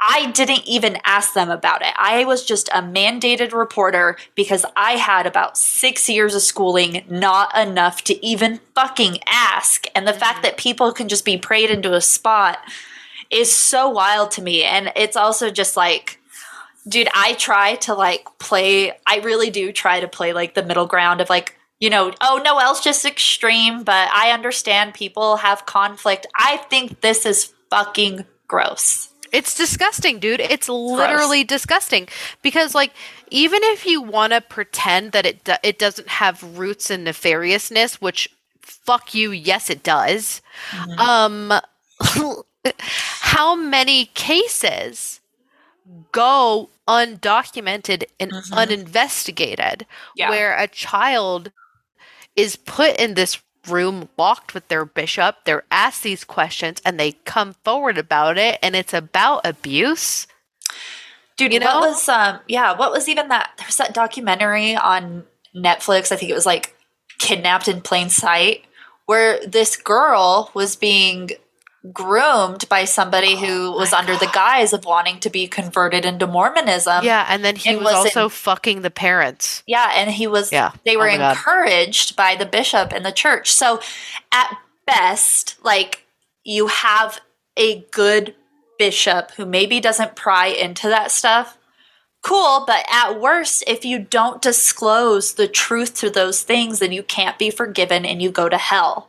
[0.00, 1.92] I didn't even ask them about it.
[1.96, 7.54] I was just a mandated reporter because I had about six years of schooling, not
[7.56, 9.84] enough to even fucking ask.
[9.94, 10.42] And the fact mm-hmm.
[10.44, 12.60] that people can just be prayed into a spot
[13.28, 14.64] is so wild to me.
[14.64, 16.18] And it's also just like,
[16.88, 20.86] dude, I try to like play, I really do try to play like the middle
[20.86, 26.26] ground of like, you know, oh, Noelle's just extreme, but I understand people have conflict.
[26.36, 29.08] I think this is fucking gross.
[29.32, 30.40] It's disgusting, dude.
[30.40, 32.08] It's literally disgusting
[32.42, 32.92] because, like,
[33.30, 37.94] even if you want to pretend that it do- it doesn't have roots in nefariousness,
[37.94, 38.28] which
[38.60, 40.42] fuck you, yes, it does.
[40.98, 41.52] Um,
[43.20, 45.20] how many cases
[46.12, 48.52] go undocumented and Mhm.
[48.52, 50.28] uninvestigated Yeah.
[50.30, 51.52] where a child
[52.36, 57.12] is put in this room locked with their bishop they're asked these questions and they
[57.24, 60.26] come forward about it and it's about abuse
[61.40, 61.80] Dude, You know?
[61.80, 65.24] what was um yeah, what was even that there's that documentary on
[65.56, 66.76] Netflix, I think it was like
[67.18, 68.64] Kidnapped in Plain Sight,
[69.06, 71.30] where this girl was being
[71.92, 76.26] groomed by somebody who oh was under the guise of wanting to be converted into
[76.26, 77.04] Mormonism.
[77.04, 80.26] yeah and then he it was, was also in- fucking the parents Yeah, and he
[80.26, 80.72] was Yeah.
[80.84, 81.30] they Oh were God.
[81.36, 83.50] encouraged by the bishop and the church.
[83.50, 83.80] So
[84.30, 86.04] at best, like
[86.44, 87.20] you have
[87.56, 88.34] a good
[88.78, 91.56] bishop who maybe doesn't pry into that stuff.
[92.22, 97.02] Cool, but at worst, if you don't disclose the truth to those things, then you
[97.02, 99.08] can't be forgiven and you go to hell.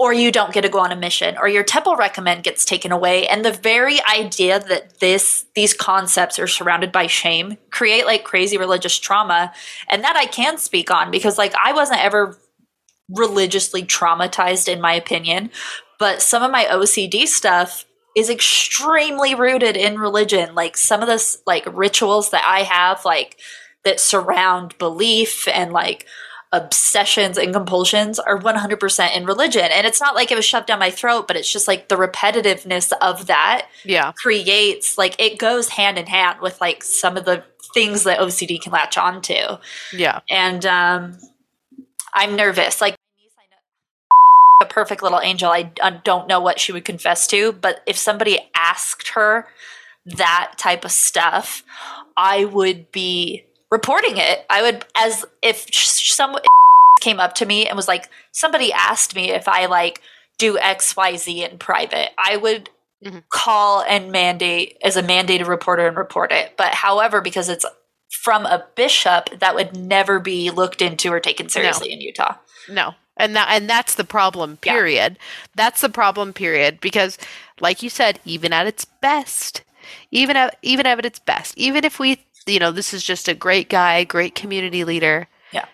[0.00, 2.90] Or you don't get to go on a mission, or your temple recommend gets taken
[2.90, 3.28] away.
[3.28, 8.56] And the very idea that this these concepts are surrounded by shame create like crazy
[8.56, 9.52] religious trauma.
[9.90, 12.38] And that I can speak on because like I wasn't ever
[13.10, 15.50] religiously traumatized in my opinion,
[15.98, 17.84] but some of my OCD stuff
[18.16, 20.54] is extremely rooted in religion.
[20.54, 23.38] Like some of this like rituals that I have like
[23.84, 26.06] that surround belief and like
[26.52, 29.68] obsessions and compulsions are 100% in religion.
[29.72, 31.96] And it's not like it was shoved down my throat, but it's just like the
[31.96, 37.24] repetitiveness of that yeah creates like it goes hand in hand with like some of
[37.24, 39.60] the things that OCD can latch on to
[39.92, 41.16] yeah and um,
[42.12, 42.80] I'm nervous.
[42.80, 42.96] Like
[44.62, 45.50] a perfect little angel.
[45.50, 49.46] I, I don't know what she would confess to, but if somebody asked her
[50.04, 51.62] that type of stuff,
[52.16, 54.44] I would be reporting it.
[54.50, 56.42] I would as if someone
[57.00, 60.00] came up to me and was like, somebody asked me if I like
[60.38, 62.10] do X Y Z in private.
[62.18, 62.70] I would.
[63.02, 63.22] Mhm.
[63.32, 66.52] Call and mandate as a mandated reporter and report it.
[66.58, 67.64] But however, because it's
[68.22, 72.34] from a bishop that would never be looked into or taken seriously in Utah.
[72.68, 74.72] no and that and that's the problem Yeah.
[74.74, 75.18] period
[75.54, 77.16] that's the problem period because
[77.60, 79.62] like you said even at its best
[80.10, 83.34] even at even at its best even if we you know this is just a
[83.34, 85.66] great guy great community leader Yeah.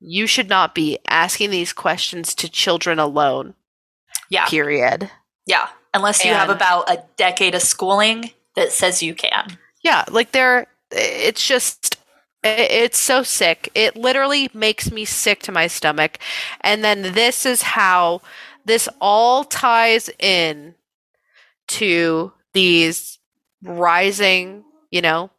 [0.00, 3.54] you should not be asking these questions to children alone
[4.28, 4.46] Yeah.
[4.46, 5.10] period
[5.46, 5.68] Yeah.
[5.94, 9.58] Unless you have about a decade of schooling that says you can.
[9.82, 11.96] yeah like they're it's just
[12.44, 13.70] It's so sick.
[13.74, 16.18] It literally makes me sick to my stomach.
[16.60, 18.20] And then this is how
[18.64, 20.76] this all ties in
[21.68, 23.18] to these
[23.64, 25.30] rising, you know,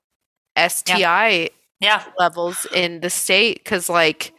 [0.57, 2.03] STI Yeah.
[2.17, 4.33] levels in the state cuz like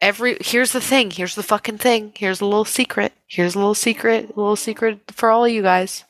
[0.00, 2.12] every here's the thing, here's the fucking thing.
[2.16, 3.12] Here's a little secret.
[3.26, 6.04] Here's a little secret, a little secret for all you guys.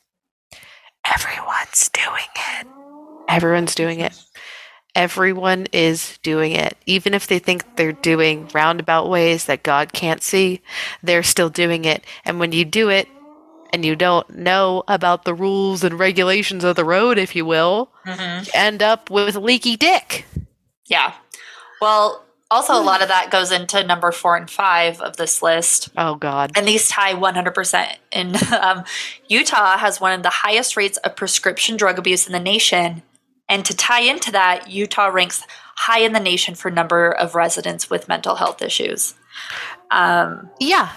[1.04, 2.66] Everyone's doing it.
[3.28, 4.12] Everyone's doing it.
[4.94, 6.76] Everyone is doing it.
[6.86, 10.62] Even if they think they're doing roundabout ways that God can't see,
[11.02, 12.04] they're still doing it.
[12.24, 13.06] And when you do it
[13.72, 17.90] and you don't know about the rules and regulations of the road, if you will,
[18.04, 20.26] hmm you end up with leaky dick.
[20.86, 21.14] Yeah.
[21.80, 25.88] Well, also a lot of that goes into number four and five of this list.
[25.96, 26.52] Oh, God.
[26.56, 28.84] and these tie 100% in um,
[29.28, 33.02] utah has one of the highest rates of prescription drug abuse in the nation
[33.48, 35.42] and to tie into that utah ranks
[35.76, 39.14] high in the nation for number of residents with mental health issues
[39.90, 40.90] um, Yeah,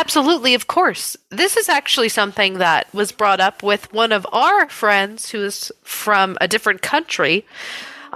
[0.00, 0.54] absolutely.
[0.54, 1.16] Of course.
[1.30, 5.72] This is actually something that was brought up with one of our friends who is
[5.82, 7.46] from a different country.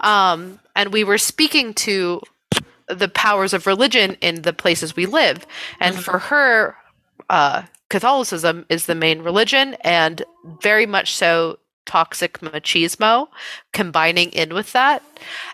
[0.02, 2.22] Um, and we were speaking to
[2.88, 5.46] the powers of religion in the places we live.
[5.78, 6.76] And for her,
[7.28, 10.22] uh, Catholicism is the main religion, and
[10.60, 11.58] very much so
[11.90, 13.28] toxic machismo
[13.72, 15.02] combining in with that.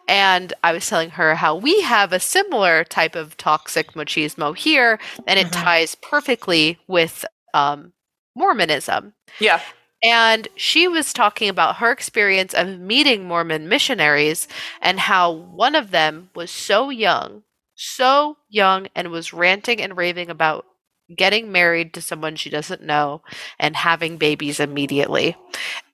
[0.08, 4.98] And I was telling her how we have a similar type of toxic machismo here,
[5.26, 5.52] and it Mhm.
[5.52, 7.92] ties perfectly with um,
[8.36, 9.14] Mormonism.
[9.38, 9.60] yeah
[10.02, 14.48] And she was talking about her experience of meeting Mormon missionaries
[14.80, 17.42] and how one of them was so young,
[17.74, 20.66] so young, and was ranting and raving about
[21.14, 23.22] getting married to someone she doesn't know
[23.58, 25.36] and having babies immediately.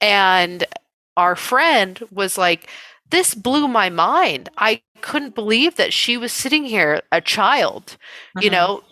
[0.00, 0.64] And
[1.16, 2.68] our friend was like,
[3.10, 4.48] This blew my mind.
[4.58, 7.96] I couldn't believe that she was sitting here, a child,
[8.38, 8.50] you Mhm.
[8.50, 8.82] know,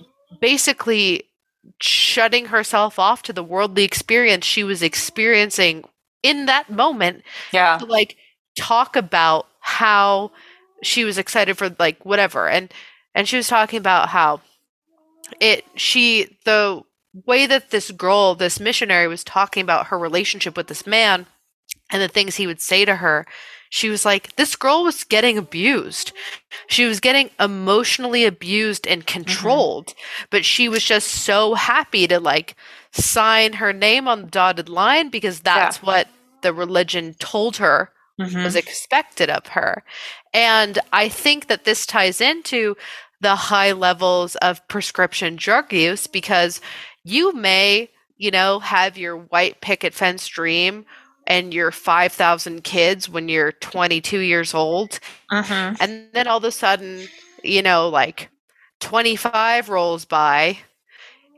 [0.40, 1.24] basically
[1.80, 5.84] shutting herself off to the worldly experience she was experiencing
[6.22, 8.16] in that moment yeah to like
[8.56, 10.30] talk about how
[10.82, 12.72] she was excited for like whatever and
[13.14, 14.40] and she was talking about how
[15.40, 16.82] it she the
[17.26, 21.26] way that this girl this missionary was talking about her relationship with this man
[21.90, 23.26] and the things he would say to her
[23.68, 26.12] she was like this girl was getting abused
[26.68, 29.94] she was getting emotionally abused and controlled
[30.30, 32.54] but she was just so happy to like
[32.92, 36.08] sign her name on the dotted line because that's what
[36.42, 37.90] the religion told her
[38.20, 38.44] Mhm.
[38.44, 39.82] was expected of her.
[40.34, 42.76] And I think that this ties into
[43.20, 46.60] the high levels of prescription drug use because
[47.04, 50.84] you may, you know, have your white picket fence dream
[51.26, 54.98] and your 5,000 kids when you're 22 years old.
[55.32, 55.76] Mhm.
[55.80, 57.08] And then all of a sudden,
[57.42, 58.30] you know, like
[58.80, 60.58] 25 rolls by.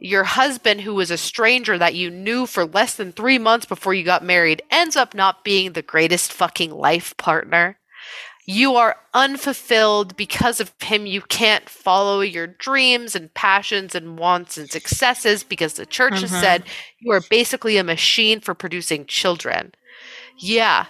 [0.00, 3.94] Your husband, who was a stranger that you knew for less than three months before
[3.94, 7.78] you got married, ends up not being the greatest fucking life partner.
[8.44, 11.06] You are unfulfilled because of him.
[11.06, 16.32] You can't follow your dreams and passions and wants and successes because the church has
[16.32, 16.40] Mhm.
[16.40, 16.64] said
[16.98, 19.72] you are basically a machine for producing children.
[20.38, 20.86] Yeah,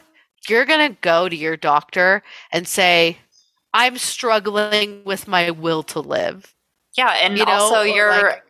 [0.49, 3.19] you're going to go to your doctor and say,
[3.75, 6.55] I'm struggling with my will to live.
[6.97, 8.43] yeah and You know, also you're like-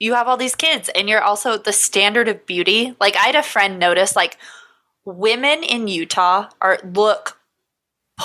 [0.00, 3.36] you have all these kids and you're also the standard of beauty like i had
[3.36, 4.36] a friend notice like
[5.04, 7.38] women in utah are look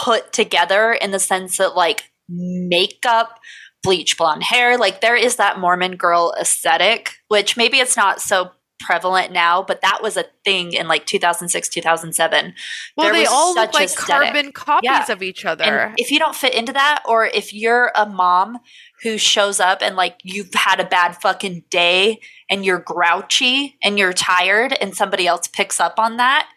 [0.03, 3.39] put together in the sense that like makeup
[3.81, 8.51] bleach blonde hair like there is that mormon girl aesthetic which maybe it's not so
[8.79, 12.53] prevalent now but that was a thing in like 2006 2007
[12.95, 14.07] Well, There they was all such look like aesthetic.
[14.33, 15.11] carbon copies Yeah.
[15.11, 15.63] of each other.
[15.63, 18.59] and if you don't fit into that, or if you're a mom
[19.03, 23.97] who shows up and like you've had a bad fucking day and you're grouchy and
[23.97, 26.47] you're tired and somebody else picks up on that,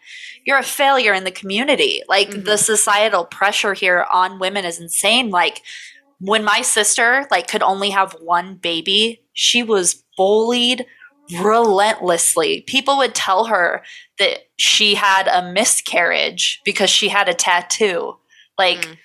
[0.45, 2.01] you're a failure in the community.
[2.07, 2.45] Like Mhm.
[2.45, 5.29] the societal pressure here on women is insane.
[5.29, 5.61] Like
[6.19, 10.85] when my sister like could only have one baby, she was bullied
[11.39, 12.61] relentlessly.
[12.67, 13.83] People would tell her
[14.19, 18.17] that she had a miscarriage because she had a tattoo.
[18.57, 18.97] Like Mm.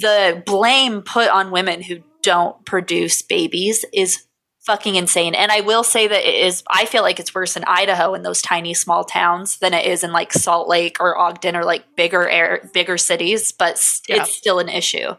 [0.00, 4.24] the blame put on women who don't produce babies is
[4.64, 5.34] fucking insane.
[5.34, 8.22] And I will say that it is I feel like it's worse in Idaho in
[8.22, 11.84] those tiny small towns than it is in like Salt Lake or Ogden or like
[11.96, 13.72] bigger air bigger cities, but
[14.08, 14.22] Yeah.
[14.22, 15.16] it's still an issue.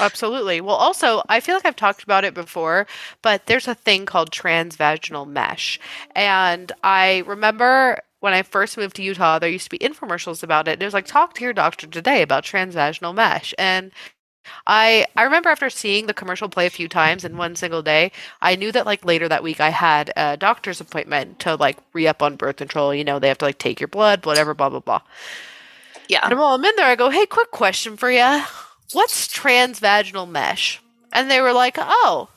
[0.00, 0.60] Absolutely.
[0.62, 2.86] Well, also, I feel like I've talked about it before,
[3.22, 5.78] but there's a thing called transvaginal mesh.
[6.16, 10.68] And I remember when I first moved to Utah, there used to be infomercials about
[10.68, 10.72] it.
[10.72, 13.54] And It was like, talk to your doctor today about transvaginal mesh.
[13.58, 13.92] And
[14.66, 18.12] I I remember after seeing the commercial play a few times in one single day,
[18.42, 22.06] I knew that like later that week I had a doctor's appointment to like re
[22.08, 22.94] up on birth control.
[22.94, 25.02] You know, they have to like take your blood, whatever, blah blah blah.
[26.08, 26.28] Yeah.
[26.28, 28.42] And while I'm in there, I go, "Hey, quick question for you.
[28.92, 30.80] What's transvaginal mesh?"
[31.12, 32.28] And they were like, "Oh,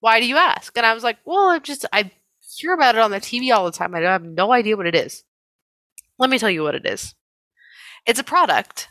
[0.00, 2.10] why do you ask?" And I was like, "Well, I'm just I
[2.58, 3.94] hear about it on the TV all the time.
[3.94, 5.24] I have no idea what it is."
[6.18, 7.14] Let me tell you what it is.
[8.06, 8.88] It's a product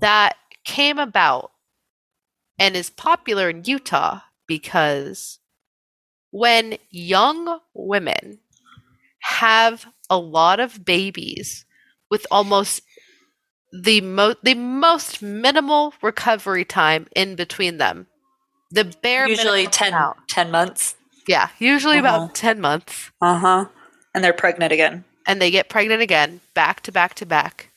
[0.00, 1.52] that came about
[2.58, 5.40] and is popular in Utah because
[6.30, 8.38] when young women
[9.20, 11.64] have a lot of babies
[12.10, 12.82] with almost
[13.82, 18.06] the mo- the most minimal recovery time in between them,
[18.70, 20.16] the bare Usually 10, amount.
[20.28, 20.96] 10 months.
[21.26, 22.08] yeah, usually Uh-huh.
[22.24, 23.64] about ten months, Uh huh.
[24.14, 25.04] And they're pregnant again.
[25.26, 27.70] and they get pregnant again, back to back to back.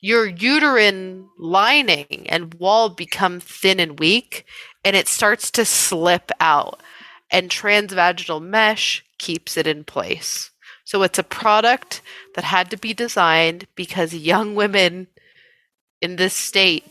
[0.00, 4.44] Your uterine lining and wall become thin and weak,
[4.84, 6.82] and it starts to slip out.
[7.30, 10.50] And transvaginal mesh keeps it in place.
[10.84, 12.02] So it's a product
[12.34, 15.06] that had to be designed because young women
[16.02, 16.84] in this state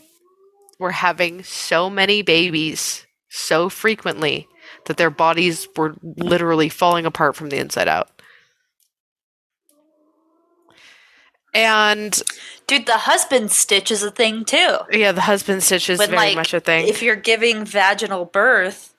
[0.78, 4.48] were having so many babies so frequently
[4.86, 8.08] that their bodies were literally falling apart from the inside out.
[11.54, 12.20] And
[12.66, 14.78] Dude, the husband stitch is a thing too.
[14.90, 16.88] yeah, the husband stitch is But, very like, much a thing.
[16.88, 18.94] If you're giving vaginal birth,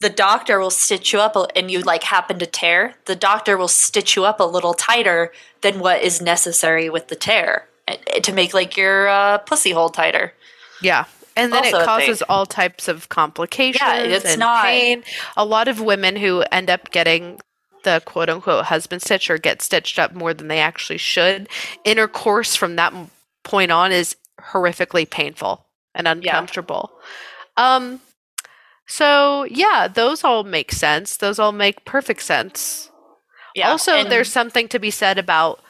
[0.00, 3.68] the doctor will stitch you up and you like happen to tear, the doctor will
[3.68, 5.32] stitch you up a little tighter
[5.62, 7.67] than what is necessary with the tear
[8.22, 10.32] to make like your uh, pussy hole tighter.
[10.82, 11.04] Yeah.
[11.36, 15.04] And then Also it causes all types of complications yeah, it's and not- pain.
[15.36, 17.40] A lot of women who end up getting
[17.84, 21.48] the quote unquote husband stitch or get stitched up more than they actually should,
[21.84, 22.92] intercourse from that
[23.44, 25.64] point on is horrifically painful
[25.94, 26.90] and uncomfortable.
[27.56, 28.00] Um
[28.88, 31.16] so yeah, those all make sense.
[31.16, 32.90] Those all make perfect sense.
[33.54, 33.70] Yeah.
[33.70, 35.60] also, there's something to be said about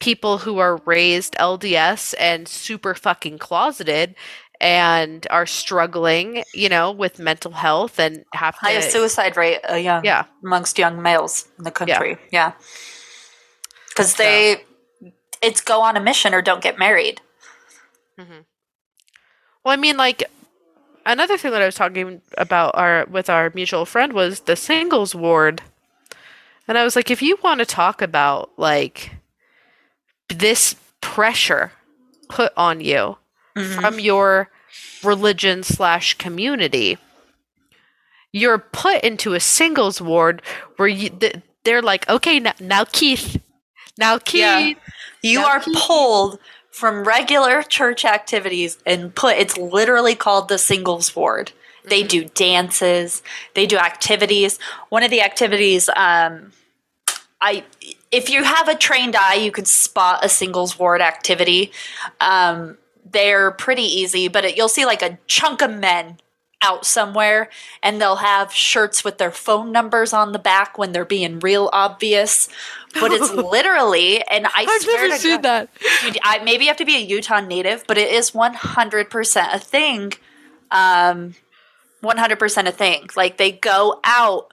[0.00, 4.14] people who are raised LDS and super fucking closeted
[4.60, 10.04] and are struggling, you know, with mental health and have highest suicide rate uh, young
[10.04, 12.16] yeah, amongst young males in the country.
[12.30, 12.52] Yeah.
[13.88, 14.64] Because they,
[15.42, 17.20] it's go on a mission or don't get married.
[18.18, 18.40] Mm-hmm.
[19.64, 20.24] Well, I mean, like
[21.06, 25.14] another thing that I was talking about our with our mutual friend was the singles
[25.14, 25.62] ward,
[26.68, 29.12] and I was like, if you want to talk about like
[30.28, 31.72] this pressure
[32.28, 33.16] put on you
[33.54, 34.50] from your
[35.04, 36.98] religion slash community,
[38.32, 40.42] you're put into a singles ward
[40.76, 43.40] where you th- they're like, okay, now, now Keith,
[43.96, 44.74] now Keith, Yeah.
[45.22, 46.38] You Now are keep- pulled
[46.70, 51.52] from regular church activities and put it's literally called the singles ward.
[51.84, 53.22] They do dances,
[53.54, 54.58] they do activities.
[54.88, 56.52] One of the activities um
[57.40, 57.62] I
[58.14, 61.72] if you have a trained eye, you could spot a singles ward activity.
[62.20, 62.78] Um
[63.10, 66.18] they're pretty easy, but it, you'll see like a chunk of men
[66.64, 67.50] out somewhere
[67.82, 71.68] and they'll have shirts with their phone numbers on the back when they're being real
[71.72, 72.48] obvious.
[72.94, 75.68] But it's literally, and I I've swear never to seen God, that.
[76.22, 80.12] I, maybe you have to be a Utah native, but it is 100% a thing.
[80.70, 81.34] Um,
[82.02, 83.08] 100% a thing.
[83.14, 84.52] Like they go out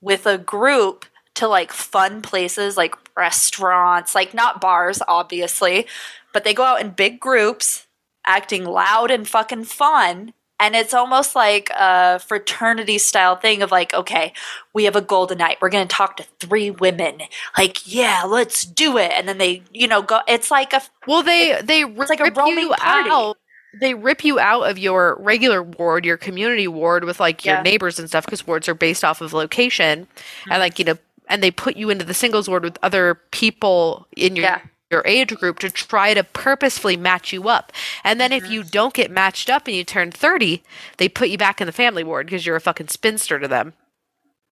[0.00, 5.86] with a group to like fun places like restaurants, like not bars, obviously,
[6.32, 7.86] but they go out in big groups
[8.26, 10.32] acting loud and fucking fun.
[10.60, 14.32] And it's almost like a fraternity style thing of like, okay,
[14.72, 15.58] we have a golden night.
[15.60, 17.22] We're going to talk to three women.
[17.58, 19.10] Like, yeah, let's do it.
[19.12, 20.20] And then they, you know, go.
[20.28, 23.10] It's like a Well, they they rip like a roaming you party.
[23.10, 23.38] out.
[23.80, 27.62] They rip you out of your regular ward, your community ward, with like your Yeah.
[27.62, 30.06] neighbors and stuff, because wards are based off of location,
[30.46, 30.52] Mm-hmm.
[30.52, 30.98] and like you know,
[31.32, 34.60] and they put you into the singles ward with other people in your Yeah.
[34.90, 37.72] your age group to try to purposefully match you up.
[38.04, 38.44] And then Mm-hmm.
[38.44, 40.62] if you don't get matched up and you turn thirty,
[40.98, 43.72] they put you back in the family ward because you're a fucking spinster to them.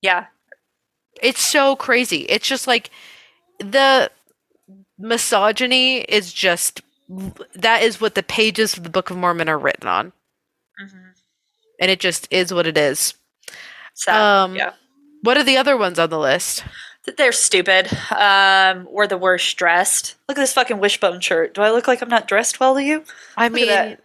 [0.00, 0.26] yeah.
[1.22, 2.20] It's so crazy.
[2.30, 2.88] It's just like
[3.58, 4.10] the
[4.98, 6.80] misogyny is just
[7.54, 10.12] that is what the pages of the Book of Mormon are written on.
[11.80, 13.14] And it just is what it is.
[13.94, 14.72] So Um, yeah,
[15.22, 16.64] What are the other ones on the list?
[17.16, 17.88] they're stupid.
[18.10, 20.16] Um, we're the worst dressed.
[20.28, 21.54] Look at this fucking wishbone shirt.
[21.54, 23.04] Do I look like I'm not dressed well to you?
[23.36, 23.96] I Look mean,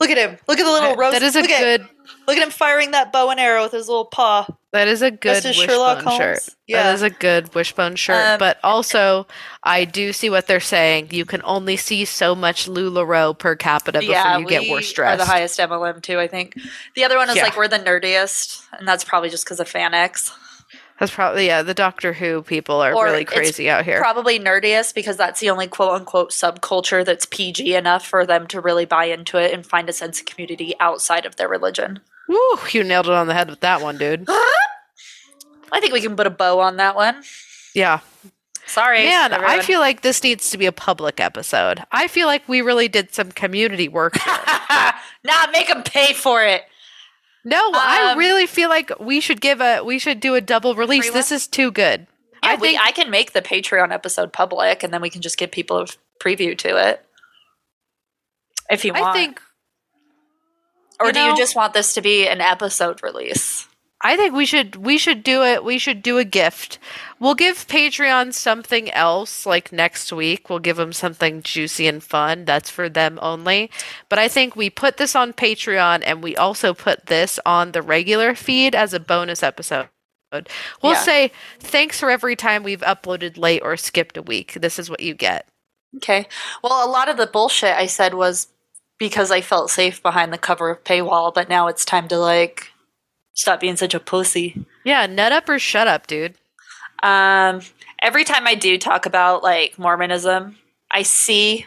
[0.00, 0.38] Look at him.
[0.48, 1.12] Look at the little rose.
[1.12, 1.88] that is a look at, good
[2.26, 4.46] Look at him firing that bow and arrow with his little paw.
[4.72, 6.48] that is a good Just as Sherlock wishbone shirt.
[6.66, 6.84] Yeah.
[6.84, 8.24] That is a good wishbone shirt.
[8.24, 9.26] Um, but also
[9.62, 11.08] I do see what they're saying.
[11.10, 14.78] You can only see so much LuLaRoe per capita before yeah, you get we more
[14.78, 16.18] are the highest MLM too.
[16.18, 16.54] I think
[16.94, 17.44] the other one is Yeah.
[17.44, 20.32] like we're the nerdiest, and that's probably just because of FanX.
[21.00, 23.98] That's probably yeah, the Doctor Who people are Or really crazy out here.
[23.98, 28.60] Probably nerdiest because that's the only quote unquote subculture that's PG enough for them to
[28.60, 32.00] really buy into it and find a sense of community outside of their religion.
[32.28, 34.26] Woo, you nailed it on the head with that one, dude.
[34.28, 37.22] I think we can put a bow on that one.
[37.74, 38.00] Yeah.
[38.66, 41.82] Sorry, Man, I feel like this needs to be a public episode.
[41.90, 44.16] I feel like we really did some community work.
[45.24, 46.62] nah, make them pay for it.
[47.44, 50.74] No, I Um, really feel like we should give a we should do a double
[50.74, 51.10] release.
[51.10, 52.06] This is too good.
[52.42, 55.20] Yeah, I we, think I can make the Patreon episode public, and then we can
[55.22, 55.86] just give people a
[56.22, 57.04] preview to it.
[58.70, 59.40] If you want, I think
[61.00, 63.66] or you do know- you just want this to be an episode release?
[64.02, 65.62] I think we should we should do it.
[65.62, 66.78] We should do a gift.
[67.18, 70.48] We'll give Patreon something else like next week.
[70.48, 72.46] We'll give them something juicy and fun.
[72.46, 73.70] That's for them only.
[74.08, 77.82] But I think we put this on Patreon and we also put this on the
[77.82, 79.88] regular feed as a bonus episode.
[80.82, 81.02] We'll Yeah.
[81.02, 84.54] say thanks for every time we've uploaded late or skipped a week.
[84.54, 85.46] This is what you get.
[85.96, 86.26] Okay.
[86.62, 88.46] Well, a lot of the bullshit I said was
[88.98, 92.69] because I felt safe behind the cover of paywall, but now it's time to like
[93.40, 94.66] stop being such a pussy.
[94.84, 96.34] Yeah, nut up or shut up, dude.
[97.02, 97.62] Um,
[98.02, 100.56] every time I do talk about like Mormonism,
[100.90, 101.64] I see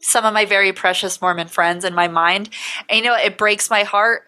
[0.00, 2.48] some of my very precious Mormon friends in my mind.
[2.88, 4.22] And you know, it breaks my heart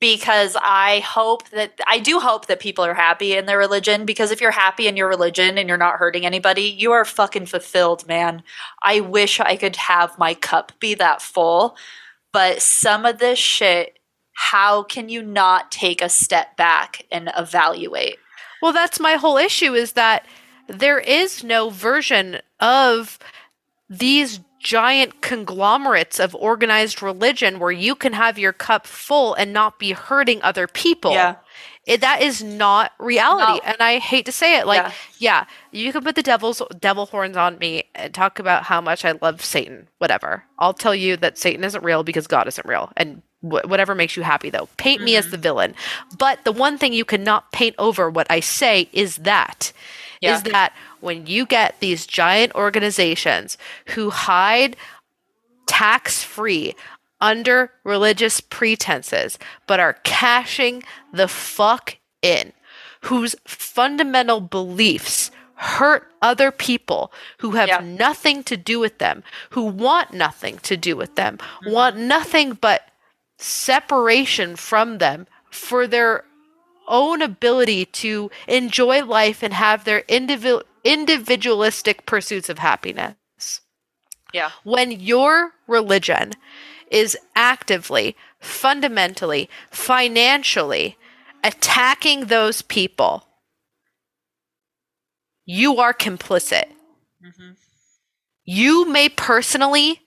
[0.00, 4.30] because I hope that I do hope that people are happy in their religion because
[4.30, 8.06] if you're happy in your religion and you're not hurting anybody, you are fucking fulfilled,
[8.08, 8.42] man.
[8.82, 11.76] I wish I could have my cup be that full,
[12.32, 13.98] but some of this shit,
[14.34, 18.16] how can you not take a step back and evaluate?
[18.62, 20.26] Well, that's my whole issue is that
[20.68, 23.18] there is no version of
[23.88, 29.78] these giant conglomerates of organized religion where you can have your cup full and not
[29.78, 31.12] be hurting other people.
[31.12, 31.36] Yeah.
[31.86, 33.72] It, that is not reality, No.
[33.72, 34.66] and I hate to say it.
[34.66, 34.92] Like, Yeah.
[35.18, 35.44] yeah.
[35.70, 39.12] you can put the devil's devil horns on me and talk about how much I
[39.20, 39.88] love Satan.
[39.98, 40.44] Whatever.
[40.58, 44.16] I'll tell you that Satan isn't real because God isn't real, and wh- whatever makes
[44.16, 44.68] you happy, though.
[44.76, 45.32] Paint me as mm-hmm.
[45.32, 45.74] the villain.
[46.18, 49.72] But the one thing you cannot paint over what I say is that
[50.22, 50.52] is Yeah.
[50.52, 54.76] that when you get these giant organizations who hide
[55.66, 56.74] tax free
[57.20, 60.82] under religious pretenses, but are cashing
[61.12, 62.52] the fuck in,
[63.02, 67.80] whose fundamental beliefs hurt other people who have Yeah.
[67.80, 71.70] nothing to do with them, who want nothing to do with them, mm-hmm.
[71.70, 72.88] want nothing but
[73.38, 76.24] separation from them for their
[76.88, 83.14] own ability to enjoy life and have their individual individualistic pursuits of happiness
[84.34, 84.50] Yeah.
[84.64, 86.32] when your religion
[86.90, 90.98] is actively, fundamentally, financially
[91.42, 93.26] attacking those people,
[95.46, 96.64] you are complicit.
[97.24, 97.52] Mm-hmm.
[98.44, 100.02] You may personally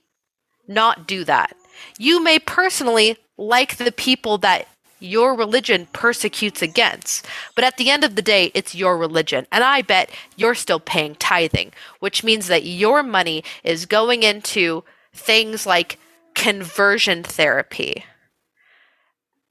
[0.67, 1.56] not do that.
[1.97, 4.67] You may personally like the people that
[4.99, 7.25] your religion persecutes against.
[7.55, 9.45] But at the end of the day, it's your religion.
[9.51, 14.83] And I bet you're still paying tithing, which means that your money is going into
[15.13, 15.99] things like
[16.33, 18.05] conversion therapy,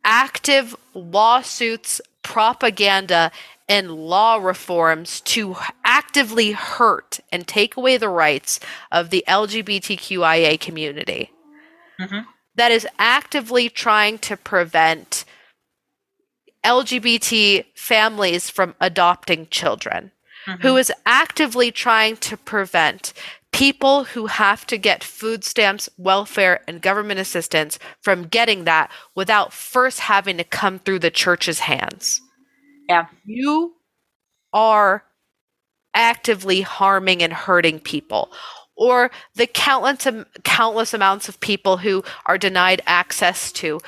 [0.04, 3.30] active lawsuits, propaganda,
[3.68, 8.60] and law reforms to actively hurt and take away the rights
[8.92, 11.32] of the LGBTQIA community.
[12.00, 12.20] Mm-hmm.
[12.56, 15.24] That is actively trying to prevent
[16.64, 20.10] LGBT families from adopting children,
[20.46, 20.62] mm-hmm.
[20.62, 23.12] who is actively trying to prevent
[23.52, 29.52] people who have to get food stamps, welfare, and government assistance from getting that without
[29.52, 32.20] first having to come through the church's hands.
[32.88, 33.06] Yeah.
[33.24, 33.74] You
[34.52, 35.04] are
[35.94, 38.30] actively harming and hurting people.
[38.76, 40.06] Or the countless,
[40.44, 43.80] countless amounts of people who are denied access to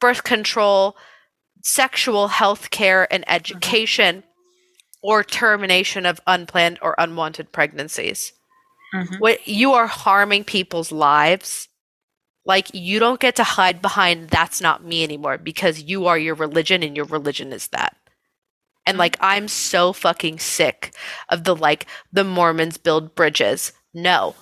[0.00, 0.96] birth control,
[1.62, 4.22] sexual health care and education,
[5.02, 8.32] or termination of unplanned or unwanted pregnancies.
[8.94, 9.18] Mhm.
[9.18, 11.68] What you are harming people's lives.
[12.46, 16.34] Like you don't get to hide behind that's not me anymore because you are your
[16.34, 17.96] religion and your religion is that.
[18.86, 20.94] And like I'm so fucking sick
[21.30, 23.72] of the like the Mormons build bridges.
[23.94, 24.34] No.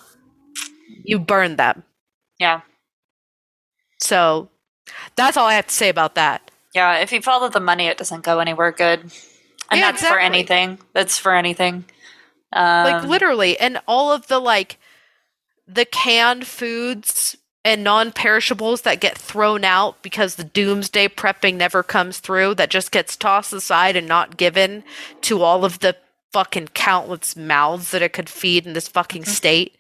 [1.05, 1.85] You burn them.
[2.39, 2.63] Yeah.
[4.01, 4.49] So
[5.17, 6.51] that's all I have to say about that.
[6.75, 9.01] Yeah, if you follow the money, it doesn't go anywhere good.
[9.01, 10.79] And Yeah, that's for anything.
[10.93, 11.85] That's for anything.
[12.53, 14.79] Um, like literally and all of the like
[15.67, 22.19] the canned foods and non-perishables that get thrown out because the doomsday prepping never comes
[22.19, 24.85] through that just gets tossed aside and not given
[25.23, 25.97] to all of the
[26.33, 29.31] fucking countless mouths that it could feed in this fucking mm-hmm.
[29.31, 29.77] state.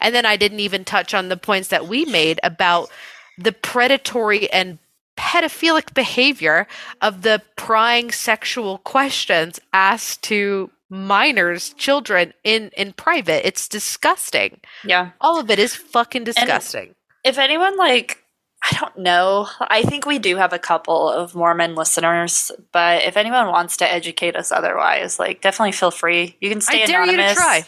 [0.00, 2.90] And then i didn't even touch on the points that we made about
[3.38, 4.78] the predatory and
[5.16, 6.66] pedophilic behavior
[7.00, 13.46] of the prying sexual questions asked to minors children in in private.
[13.46, 14.60] It's disgusting.
[14.84, 15.10] Yeah.
[15.20, 16.94] all of it is fucking disgusting.
[17.24, 18.23] If anyone like
[18.70, 19.46] I don't know.
[19.60, 23.92] I think we do have a couple of Mormon listeners, but if anyone wants to
[23.92, 26.36] educate us otherwise, like definitely feel free.
[26.40, 27.30] You can stay i dare anonymous.
[27.32, 27.66] you to try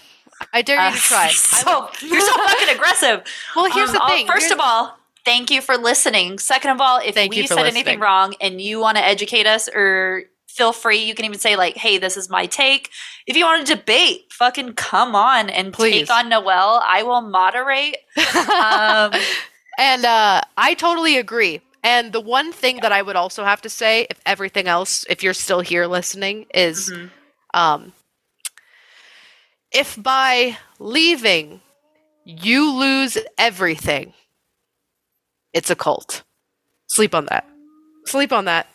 [0.53, 3.23] i dare you Uh, to try I so you're so fucking aggressive.
[3.55, 6.39] well here's Um, the oh, thing First Here's- of all, thank you for listening.
[6.39, 7.75] Second of all, if Thank we you said listening.
[7.83, 11.57] anything wrong and you want to educate us or feel free, you can even say
[11.57, 12.91] like, "Hey, this is my take."
[13.27, 16.09] If you want to debate, fucking come on and Please.
[16.09, 16.81] take on Noelle.
[16.83, 17.99] I will moderate.
[18.49, 19.13] Um,
[19.79, 21.61] And uh, I totally agree.
[21.83, 25.23] And the one thing that I would also have to say, if everything else, if
[25.23, 27.11] you're still here listening, is Mhm.
[27.55, 27.93] um,
[29.73, 31.61] if by leaving
[32.25, 34.15] you lose everything,
[35.53, 36.23] it's a cult.
[36.89, 37.47] Sleep on that.
[38.07, 38.67] Sleep on that.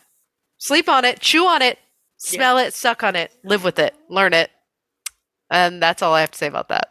[0.58, 1.20] Sleep on it.
[1.20, 1.78] Chew on it.
[2.16, 2.72] Smell it.
[2.72, 3.32] Suck on it.
[3.44, 3.94] Live with it.
[4.08, 4.50] Learn it.
[5.50, 6.88] And that's all I have to say about that.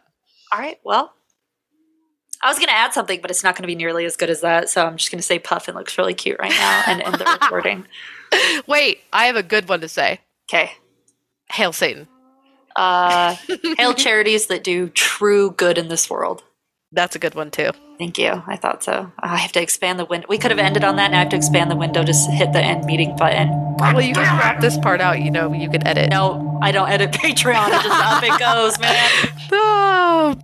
[0.51, 0.78] all right.
[0.84, 1.14] Well,
[2.43, 4.29] I was going to add something, but it's not going to be nearly as good
[4.29, 4.69] as that.
[4.69, 7.25] So I'm just going to say Puffin looks really cute right now and end the
[7.41, 7.85] recording.
[8.67, 10.19] Wait, I have a good one to say.
[10.49, 10.71] Okay.
[11.51, 12.07] Hail Satan.
[12.75, 13.35] Uh,
[13.77, 16.43] hail charities that do true good in this world.
[16.93, 17.71] That's a good one too.
[17.97, 18.43] Thank you.
[18.47, 19.11] I thought so.
[19.19, 20.25] I have to expand the window.
[20.27, 22.03] We could have ended on that, and I have to expand the window.
[22.03, 23.49] Just hit the end meeting button.
[23.77, 25.21] Well, you can wrap this part out.
[25.21, 26.09] You know, you could edit.
[26.09, 27.67] No, I don't edit Patreon.
[27.67, 29.09] It just up it goes, man.
[29.53, 30.35] Oh,